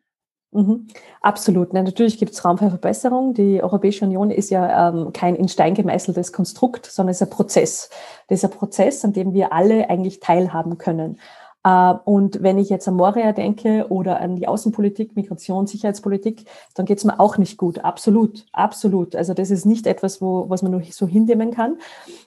Mhm. 0.57 0.87
Absolut. 1.21 1.75
Na, 1.75 1.83
natürlich 1.83 2.19
gibt 2.19 2.33
es 2.33 2.43
Raum 2.43 2.57
für 2.57 2.71
Verbesserung. 2.71 3.35
Die 3.35 3.63
Europäische 3.63 4.07
Union 4.07 4.31
ist 4.31 4.49
ja 4.49 4.89
ähm, 4.89 5.13
kein 5.13 5.35
in 5.35 5.49
Stein 5.49 5.75
gemeißeltes 5.75 6.33
Konstrukt, 6.33 6.87
sondern 6.87 7.11
es 7.11 7.21
ist 7.21 7.29
ein 7.29 7.31
Prozess. 7.31 7.91
Das 8.29 8.39
ist 8.39 8.45
ein 8.45 8.57
Prozess, 8.57 9.05
an 9.05 9.13
dem 9.13 9.35
wir 9.35 9.53
alle 9.53 9.91
eigentlich 9.91 10.21
teilhaben 10.21 10.79
können. 10.79 11.19
Äh, 11.63 11.95
und 12.05 12.43
wenn 12.43 12.57
ich 12.57 12.71
jetzt 12.71 12.89
an 12.89 12.95
Moria 12.95 13.33
denke 13.33 13.87
oder 13.91 14.19
an 14.19 14.37
die 14.37 14.49
Außenpolitik, 14.49 15.15
Migration, 15.15 15.67
Sicherheitspolitik, 15.67 16.47
dann 16.75 16.87
geht 16.87 16.99
es 16.99 17.05
mir 17.05 17.21
auch 17.21 17.37
nicht 17.37 17.59
gut. 17.59 17.81
Absolut, 17.81 18.47
absolut. 18.53 19.15
Also 19.15 19.35
das 19.35 19.51
ist 19.51 19.67
nicht 19.67 19.87
etwas, 19.87 20.23
wo, 20.23 20.49
was 20.49 20.63
man 20.63 20.73
nur 20.73 20.83
so 20.91 21.07
hinnehmen 21.07 21.51
kann. 21.51 21.75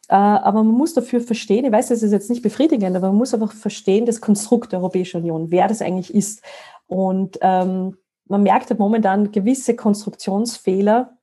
Äh, 0.08 0.15
aber 0.15 0.63
man 0.63 0.76
muss 0.76 0.94
dafür 0.94 1.22
verstehen, 1.22 1.65
ich 1.65 1.72
weiß, 1.72 1.88
das 1.88 2.04
ist 2.04 2.12
jetzt 2.12 2.30
nicht 2.30 2.44
befriedigend, 2.44 2.96
aber 2.96 3.08
man 3.08 3.18
muss 3.18 3.34
einfach 3.34 3.54
verstehen, 3.54 4.06
das 4.06 4.22
Konstrukt 4.22 4.72
der 4.72 4.80
Europäischen 4.82 5.22
Union, 5.22 5.50
wer 5.50 5.68
das 5.68 5.82
eigentlich 5.82 6.13
ist. 6.13 6.44
Und 6.88 7.38
ähm, 7.42 7.96
man 8.30 8.44
merkt 8.44 8.70
halt 8.70 8.80
momentan 8.80 9.32
gewisse 9.32 9.76
Konstruktionsfehler, 9.76 11.18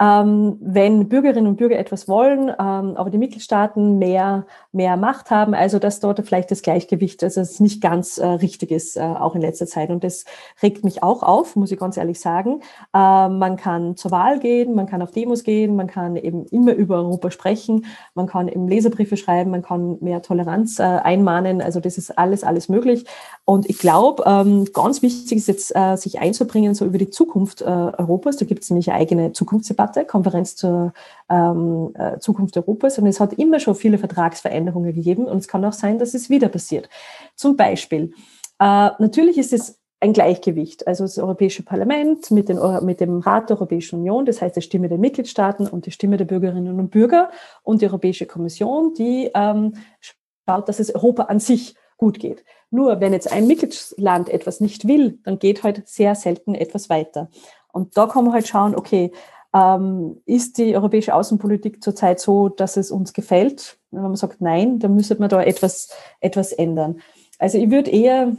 ähm, 0.00 0.58
wenn 0.60 1.08
Bürgerinnen 1.08 1.46
und 1.46 1.56
Bürger 1.56 1.78
etwas 1.78 2.08
wollen, 2.08 2.48
ähm, 2.48 2.96
aber 2.96 3.10
die 3.10 3.18
Mitgliedstaaten 3.18 3.98
mehr, 3.98 4.46
mehr 4.72 4.96
Macht 4.96 5.30
haben, 5.30 5.54
also 5.54 5.78
dass 5.78 6.00
dort 6.00 6.20
vielleicht 6.26 6.50
das 6.50 6.62
Gleichgewicht, 6.62 7.22
also 7.22 7.40
es 7.40 7.60
nicht 7.60 7.80
ganz 7.80 8.18
äh, 8.18 8.26
richtig 8.26 8.70
ist, 8.70 8.96
äh, 8.96 9.00
auch 9.00 9.34
in 9.34 9.40
letzter 9.42 9.66
Zeit. 9.66 9.90
Und 9.90 10.02
das 10.02 10.24
regt 10.62 10.84
mich 10.84 11.02
auch 11.02 11.22
auf, 11.22 11.56
muss 11.56 11.70
ich 11.70 11.78
ganz 11.78 11.96
ehrlich 11.96 12.20
sagen. 12.20 12.60
Äh, 12.94 13.28
man 13.28 13.56
kann 13.56 13.96
zur 13.96 14.10
Wahl 14.10 14.40
gehen, 14.40 14.74
man 14.74 14.86
kann 14.86 15.02
auf 15.02 15.12
Demos 15.12 15.44
gehen, 15.44 15.76
man 15.76 15.86
kann 15.86 16.16
eben 16.16 16.46
immer 16.46 16.72
über 16.72 16.96
Europa 16.96 17.30
sprechen, 17.30 17.86
man 18.14 18.26
kann 18.26 18.48
eben 18.48 18.66
Leserbriefe 18.66 19.16
schreiben, 19.16 19.50
man 19.50 19.62
kann 19.62 19.98
mehr 20.00 20.22
Toleranz 20.22 20.78
äh, 20.78 20.82
einmahnen, 20.82 21.62
also 21.62 21.80
das 21.80 21.98
ist 21.98 22.18
alles, 22.18 22.44
alles 22.44 22.68
möglich. 22.68 23.04
Und 23.44 23.68
ich 23.68 23.78
glaube, 23.78 24.24
ähm, 24.26 24.66
ganz 24.72 25.02
wichtig 25.02 25.38
ist 25.38 25.48
jetzt, 25.48 25.76
äh, 25.76 25.96
sich 25.96 26.20
einzubringen 26.20 26.74
so 26.74 26.84
über 26.84 26.98
die 26.98 27.10
Zukunft 27.10 27.60
äh, 27.60 27.64
Europas. 27.64 28.36
Da 28.36 28.46
gibt 28.46 28.62
es 28.62 28.70
nämlich 28.70 28.90
eine 28.90 28.98
eigene 28.98 29.32
Zukunftsdebatte 29.32 29.91
Debatte, 29.92 30.04
Konferenz 30.06 30.56
zur 30.56 30.92
ähm, 31.28 31.92
äh, 31.94 32.18
Zukunft 32.18 32.56
Europas. 32.56 32.98
Und 32.98 33.06
es 33.06 33.20
hat 33.20 33.34
immer 33.34 33.60
schon 33.60 33.74
viele 33.74 33.98
Vertragsveränderungen 33.98 34.94
gegeben. 34.94 35.26
Und 35.26 35.38
es 35.38 35.48
kann 35.48 35.64
auch 35.64 35.72
sein, 35.72 35.98
dass 35.98 36.14
es 36.14 36.30
wieder 36.30 36.48
passiert. 36.48 36.88
Zum 37.34 37.56
Beispiel, 37.56 38.14
äh, 38.58 38.90
natürlich 38.98 39.38
ist 39.38 39.52
es 39.52 39.78
ein 40.00 40.12
Gleichgewicht. 40.12 40.86
Also 40.86 41.04
das 41.04 41.18
Europäische 41.18 41.62
Parlament 41.62 42.30
mit, 42.30 42.48
den, 42.48 42.58
mit 42.84 43.00
dem 43.00 43.20
Rat 43.20 43.50
der 43.50 43.56
Europäischen 43.56 44.00
Union, 44.00 44.26
das 44.26 44.42
heißt 44.42 44.56
die 44.56 44.62
Stimme 44.62 44.88
der 44.88 44.98
Mitgliedstaaten 44.98 45.68
und 45.68 45.86
die 45.86 45.92
Stimme 45.92 46.16
der 46.16 46.24
Bürgerinnen 46.24 46.80
und 46.80 46.90
Bürger 46.90 47.30
und 47.62 47.82
die 47.82 47.86
Europäische 47.86 48.26
Kommission, 48.26 48.94
die 48.94 49.30
ähm, 49.32 49.74
schaut, 50.00 50.68
dass 50.68 50.80
es 50.80 50.92
Europa 50.92 51.24
an 51.24 51.38
sich 51.38 51.76
gut 51.98 52.18
geht. 52.18 52.44
Nur 52.70 53.00
wenn 53.00 53.12
jetzt 53.12 53.30
ein 53.30 53.46
Mitgliedsland 53.46 54.28
etwas 54.28 54.60
nicht 54.60 54.88
will, 54.88 55.20
dann 55.22 55.38
geht 55.38 55.62
halt 55.62 55.86
sehr 55.86 56.16
selten 56.16 56.56
etwas 56.56 56.90
weiter. 56.90 57.28
Und 57.72 57.96
da 57.96 58.06
kann 58.06 58.24
man 58.24 58.34
halt 58.34 58.48
schauen, 58.48 58.74
okay, 58.74 59.12
ähm, 59.54 60.20
ist 60.24 60.58
die 60.58 60.74
europäische 60.74 61.14
Außenpolitik 61.14 61.82
zurzeit 61.82 62.20
so, 62.20 62.48
dass 62.48 62.76
es 62.76 62.90
uns 62.90 63.12
gefällt? 63.12 63.78
Wenn 63.90 64.02
man 64.02 64.16
sagt 64.16 64.40
nein, 64.40 64.78
dann 64.78 64.94
müsste 64.94 65.16
man 65.16 65.28
da 65.28 65.42
etwas, 65.42 65.90
etwas 66.20 66.52
ändern. 66.52 67.00
Also 67.38 67.58
ich 67.58 67.70
würde 67.70 67.90
eher 67.90 68.36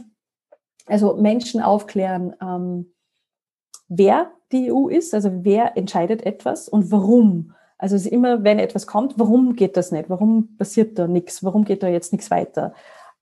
also 0.86 1.14
Menschen 1.16 1.62
aufklären, 1.62 2.34
ähm, 2.42 2.92
wer 3.88 4.30
die 4.52 4.72
EU 4.72 4.88
ist, 4.88 5.14
also 5.14 5.30
wer 5.42 5.76
entscheidet 5.76 6.24
etwas 6.24 6.68
und 6.68 6.90
warum. 6.90 7.54
Also 7.78 8.08
immer, 8.08 8.44
wenn 8.44 8.58
etwas 8.58 8.86
kommt, 8.86 9.18
warum 9.18 9.56
geht 9.56 9.76
das 9.76 9.92
nicht? 9.92 10.08
Warum 10.08 10.56
passiert 10.56 10.98
da 10.98 11.06
nichts? 11.06 11.42
Warum 11.42 11.64
geht 11.64 11.82
da 11.82 11.88
jetzt 11.88 12.12
nichts 12.12 12.30
weiter? 12.30 12.74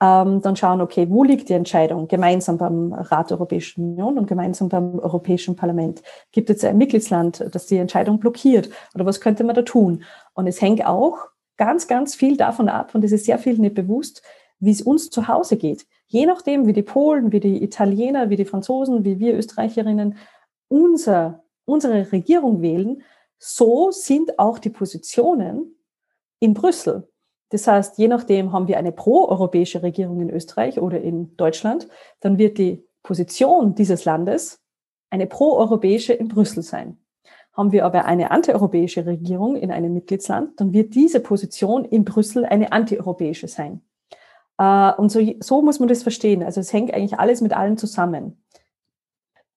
Ähm, 0.02 0.42
dann 0.42 0.56
schauen, 0.56 0.80
okay, 0.80 1.06
wo 1.08 1.22
liegt 1.22 1.48
die 1.48 1.52
Entscheidung 1.52 2.08
gemeinsam 2.08 2.58
beim 2.58 2.92
Rat 2.92 3.30
der 3.30 3.36
Europäischen 3.36 3.92
Union 3.92 4.18
und 4.18 4.26
gemeinsam 4.26 4.68
beim 4.68 4.98
Europäischen 4.98 5.54
Parlament? 5.54 6.02
Gibt 6.32 6.50
es 6.50 6.64
ein 6.64 6.76
Mitgliedsland, 6.76 7.44
das 7.52 7.66
die 7.66 7.76
Entscheidung 7.76 8.18
blockiert? 8.18 8.68
Oder 8.96 9.06
was 9.06 9.20
könnte 9.20 9.44
man 9.44 9.54
da 9.54 9.62
tun? 9.62 10.02
Und 10.34 10.48
es 10.48 10.60
hängt 10.60 10.84
auch 10.84 11.28
ganz, 11.56 11.86
ganz 11.86 12.16
viel 12.16 12.36
davon 12.36 12.68
ab, 12.68 12.96
und 12.96 13.04
es 13.04 13.12
ist 13.12 13.26
sehr 13.26 13.38
viel 13.38 13.58
nicht 13.58 13.76
bewusst, 13.76 14.22
wie 14.58 14.72
es 14.72 14.82
uns 14.82 15.08
zu 15.10 15.28
Hause 15.28 15.56
geht. 15.56 15.86
Je 16.08 16.26
nachdem, 16.26 16.66
wie 16.66 16.72
die 16.72 16.82
Polen, 16.82 17.30
wie 17.30 17.40
die 17.40 17.62
Italiener, 17.62 18.28
wie 18.28 18.36
die 18.36 18.44
Franzosen, 18.44 19.04
wie 19.04 19.20
wir 19.20 19.36
Österreicherinnen 19.36 20.16
unser, 20.66 21.44
unsere 21.64 22.10
Regierung 22.10 22.60
wählen, 22.60 23.02
so 23.38 23.92
sind 23.92 24.38
auch 24.40 24.58
die 24.58 24.70
Positionen 24.70 25.76
in 26.40 26.54
Brüssel. 26.54 27.08
Das 27.52 27.66
heißt, 27.66 27.98
je 27.98 28.08
nachdem 28.08 28.52
haben 28.52 28.66
wir 28.66 28.78
eine 28.78 28.92
pro-europäische 28.92 29.82
Regierung 29.82 30.22
in 30.22 30.30
Österreich 30.30 30.80
oder 30.80 31.02
in 31.02 31.36
Deutschland, 31.36 31.86
dann 32.20 32.38
wird 32.38 32.56
die 32.56 32.82
Position 33.02 33.74
dieses 33.74 34.06
Landes 34.06 34.62
eine 35.10 35.26
pro-europäische 35.26 36.14
in 36.14 36.28
Brüssel 36.28 36.62
sein. 36.62 36.96
Haben 37.52 37.70
wir 37.70 37.84
aber 37.84 38.06
eine 38.06 38.30
antieuropäische 38.30 39.04
Regierung 39.04 39.56
in 39.56 39.70
einem 39.70 39.92
Mitgliedsland, 39.92 40.58
dann 40.58 40.72
wird 40.72 40.94
diese 40.94 41.20
Position 41.20 41.84
in 41.84 42.06
Brüssel 42.06 42.46
eine 42.46 42.72
antieuropäische 42.72 43.48
sein. 43.48 43.82
Äh, 44.56 44.92
und 44.94 45.10
so, 45.12 45.20
so 45.40 45.60
muss 45.60 45.78
man 45.78 45.90
das 45.90 46.02
verstehen. 46.02 46.42
Also 46.42 46.60
es 46.60 46.72
hängt 46.72 46.94
eigentlich 46.94 47.20
alles 47.20 47.42
mit 47.42 47.52
allem 47.52 47.76
zusammen. 47.76 48.42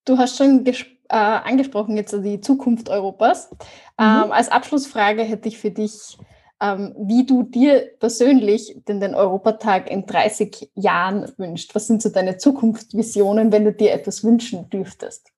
Du 0.04 0.18
hast 0.18 0.36
schon 0.36 0.66
äh, 0.66 0.74
angesprochen 1.10 1.96
jetzt 1.96 2.12
die 2.12 2.42
Zukunft 2.42 2.90
Europas. 2.90 3.52
Mhm. 3.52 3.58
Ähm, 4.00 4.32
als 4.34 4.50
Abschlussfrage 4.50 5.24
hätte 5.24 5.48
ich 5.48 5.58
für 5.58 5.72
dich 5.72 6.18
wie 6.60 7.26
du 7.26 7.44
dir 7.44 7.92
persönlich 8.00 8.82
den, 8.88 9.02
den 9.02 9.14
Europatag 9.14 9.92
in 9.92 10.06
30 10.06 10.72
Jahren 10.76 11.32
wünschst. 11.38 11.76
Was 11.76 11.88
sind 11.88 12.02
so 12.02 12.10
deine 12.10 12.38
Zukunftsvisionen, 12.38 13.52
wenn 13.52 13.66
du 13.66 13.74
dir 13.74 13.92
etwas 13.92 14.24
wünschen 14.24 14.70
dürftest? 14.70 15.32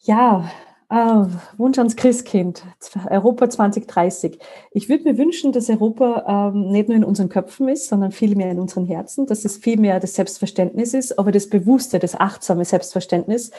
Ja, 0.00 0.50
äh, 0.90 1.26
Wunsch 1.56 1.78
ans 1.78 1.96
Christkind, 1.96 2.62
Europa 3.08 3.48
2030. 3.48 4.38
Ich 4.72 4.88
würde 4.88 5.04
mir 5.04 5.18
wünschen, 5.18 5.52
dass 5.52 5.70
Europa 5.70 6.52
ähm, 6.54 6.70
nicht 6.70 6.88
nur 6.88 6.96
in 6.96 7.04
unseren 7.04 7.28
Köpfen 7.28 7.68
ist, 7.68 7.88
sondern 7.88 8.12
viel 8.12 8.36
mehr 8.36 8.50
in 8.50 8.60
unseren 8.60 8.86
Herzen, 8.86 9.26
dass 9.26 9.44
es 9.44 9.56
viel 9.56 9.78
mehr 9.78 9.98
das 9.98 10.14
Selbstverständnis 10.14 10.94
ist, 10.94 11.18
aber 11.18 11.32
das 11.32 11.48
bewusste, 11.48 11.98
das 11.98 12.14
achtsame 12.14 12.64
Selbstverständnis, 12.64 13.50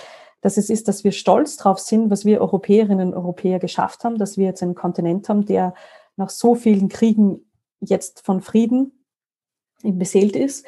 dass 0.46 0.58
es 0.58 0.70
ist, 0.70 0.88
dass 0.88 1.04
wir 1.04 1.12
stolz 1.12 1.58
drauf 1.58 1.80
sind, 1.80 2.12
was 2.12 2.24
wir 2.24 2.40
Europäerinnen 2.40 3.08
und 3.08 3.14
Europäer 3.16 3.58
geschafft 3.58 4.04
haben, 4.04 4.20
dass 4.20 4.38
wir 4.38 4.46
jetzt 4.46 4.62
einen 4.62 4.76
Kontinent 4.76 5.28
haben, 5.28 5.48
der 5.48 5.74
nach 6.18 6.30
so 6.30 6.54
vielen 6.54 6.88
Kriegen 6.88 7.50
jetzt 7.80 8.24
von 8.24 8.42
Frieden 8.42 8.92
beseelt 9.82 10.36
ist, 10.36 10.68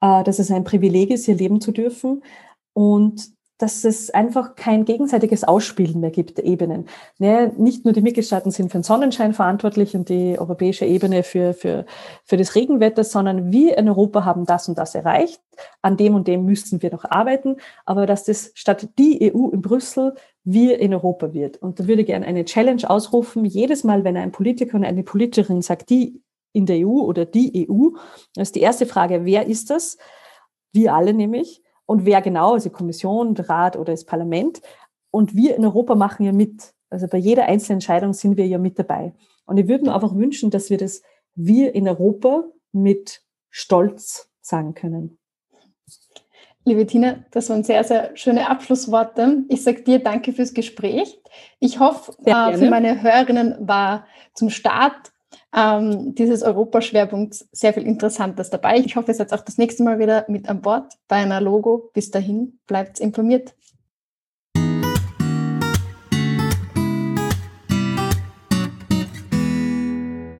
äh, 0.00 0.24
dass 0.24 0.38
es 0.38 0.50
ein 0.50 0.64
Privileg 0.64 1.10
ist, 1.10 1.26
hier 1.26 1.34
leben 1.34 1.60
zu 1.60 1.72
dürfen. 1.72 2.22
Und 2.72 3.30
dass 3.58 3.84
es 3.84 4.10
einfach 4.10 4.54
kein 4.54 4.84
gegenseitiges 4.84 5.42
Ausspielen 5.42 6.00
mehr 6.00 6.12
gibt 6.12 6.38
der 6.38 6.44
Ebenen. 6.44 6.88
Ne, 7.18 7.52
nicht 7.56 7.84
nur 7.84 7.92
die 7.92 8.00
Mitgliedstaaten 8.00 8.52
sind 8.52 8.70
für 8.70 8.78
den 8.78 8.84
Sonnenschein 8.84 9.34
verantwortlich 9.34 9.96
und 9.96 10.08
die 10.08 10.38
europäische 10.38 10.86
Ebene 10.86 11.24
für, 11.24 11.54
für, 11.54 11.84
für 12.24 12.36
das 12.36 12.54
Regenwetter, 12.54 13.02
sondern 13.02 13.50
wir 13.52 13.76
in 13.76 13.88
Europa 13.88 14.24
haben 14.24 14.46
das 14.46 14.68
und 14.68 14.78
das 14.78 14.94
erreicht. 14.94 15.40
An 15.82 15.96
dem 15.96 16.14
und 16.14 16.28
dem 16.28 16.44
müssten 16.44 16.82
wir 16.82 16.92
noch 16.92 17.04
arbeiten. 17.04 17.56
Aber 17.84 18.06
dass 18.06 18.24
das 18.24 18.52
statt 18.54 18.88
die 18.96 19.32
EU 19.32 19.48
in 19.48 19.60
Brüssel 19.60 20.14
wir 20.44 20.78
in 20.78 20.94
Europa 20.94 21.34
wird. 21.34 21.56
Und 21.58 21.80
da 21.80 21.88
würde 21.88 22.02
ich 22.02 22.06
gerne 22.06 22.26
eine 22.26 22.44
Challenge 22.44 22.88
ausrufen. 22.88 23.44
Jedes 23.44 23.82
Mal, 23.82 24.04
wenn 24.04 24.16
ein 24.16 24.32
Politiker 24.32 24.76
und 24.76 24.84
eine 24.84 25.02
Politikerin 25.02 25.62
sagt, 25.62 25.90
die 25.90 26.22
in 26.52 26.64
der 26.64 26.86
EU 26.86 27.00
oder 27.00 27.26
die 27.26 27.68
EU, 27.68 27.90
ist 28.36 28.54
die 28.54 28.60
erste 28.60 28.86
Frage, 28.86 29.24
wer 29.24 29.46
ist 29.46 29.68
das? 29.70 29.98
Wir 30.72 30.94
alle 30.94 31.12
nämlich 31.12 31.62
und 31.88 32.04
wer 32.04 32.20
genau, 32.20 32.52
also 32.52 32.68
Kommission, 32.68 33.34
Rat 33.34 33.74
oder 33.74 33.94
das 33.94 34.04
Parlament. 34.04 34.60
Und 35.10 35.34
wir 35.34 35.56
in 35.56 35.64
Europa 35.64 35.94
machen 35.94 36.26
ja 36.26 36.32
mit. 36.32 36.74
Also 36.90 37.06
bei 37.08 37.16
jeder 37.16 37.46
einzelnen 37.46 37.76
Entscheidung 37.76 38.12
sind 38.12 38.36
wir 38.36 38.46
ja 38.46 38.58
mit 38.58 38.78
dabei. 38.78 39.14
Und 39.46 39.56
ich 39.56 39.68
würde 39.68 39.86
mir 39.86 39.94
einfach 39.94 40.14
wünschen, 40.14 40.50
dass 40.50 40.68
wir 40.68 40.76
das 40.76 41.00
wir 41.34 41.74
in 41.74 41.88
Europa 41.88 42.44
mit 42.72 43.22
Stolz 43.48 44.30
sagen 44.42 44.74
können. 44.74 45.18
Liebe 46.66 46.84
Tina, 46.84 47.24
das 47.30 47.48
waren 47.48 47.64
sehr, 47.64 47.82
sehr 47.84 48.14
schöne 48.14 48.50
Abschlussworte. 48.50 49.44
Ich 49.48 49.64
sage 49.64 49.82
dir 49.82 49.98
danke 49.98 50.34
fürs 50.34 50.52
Gespräch. 50.52 51.18
Ich 51.58 51.80
hoffe, 51.80 52.12
äh, 52.26 52.58
für 52.58 52.68
meine 52.68 53.00
Hörerinnen 53.00 53.66
war 53.66 54.04
zum 54.34 54.50
Start 54.50 55.12
ähm, 55.54 56.14
dieses 56.14 56.42
Europaschwerpunkts 56.42 57.48
sehr 57.52 57.72
viel 57.72 57.84
Interessantes 57.84 58.50
dabei. 58.50 58.78
Ich 58.78 58.96
hoffe, 58.96 59.12
ihr 59.12 59.14
seid 59.14 59.32
auch 59.32 59.40
das 59.40 59.58
nächste 59.58 59.82
Mal 59.82 59.98
wieder 59.98 60.24
mit 60.28 60.48
an 60.48 60.60
Bord 60.60 60.92
bei 61.08 61.16
einer 61.16 61.40
Logo. 61.40 61.90
Bis 61.94 62.10
dahin, 62.10 62.58
bleibt 62.66 63.00
informiert. 63.00 63.54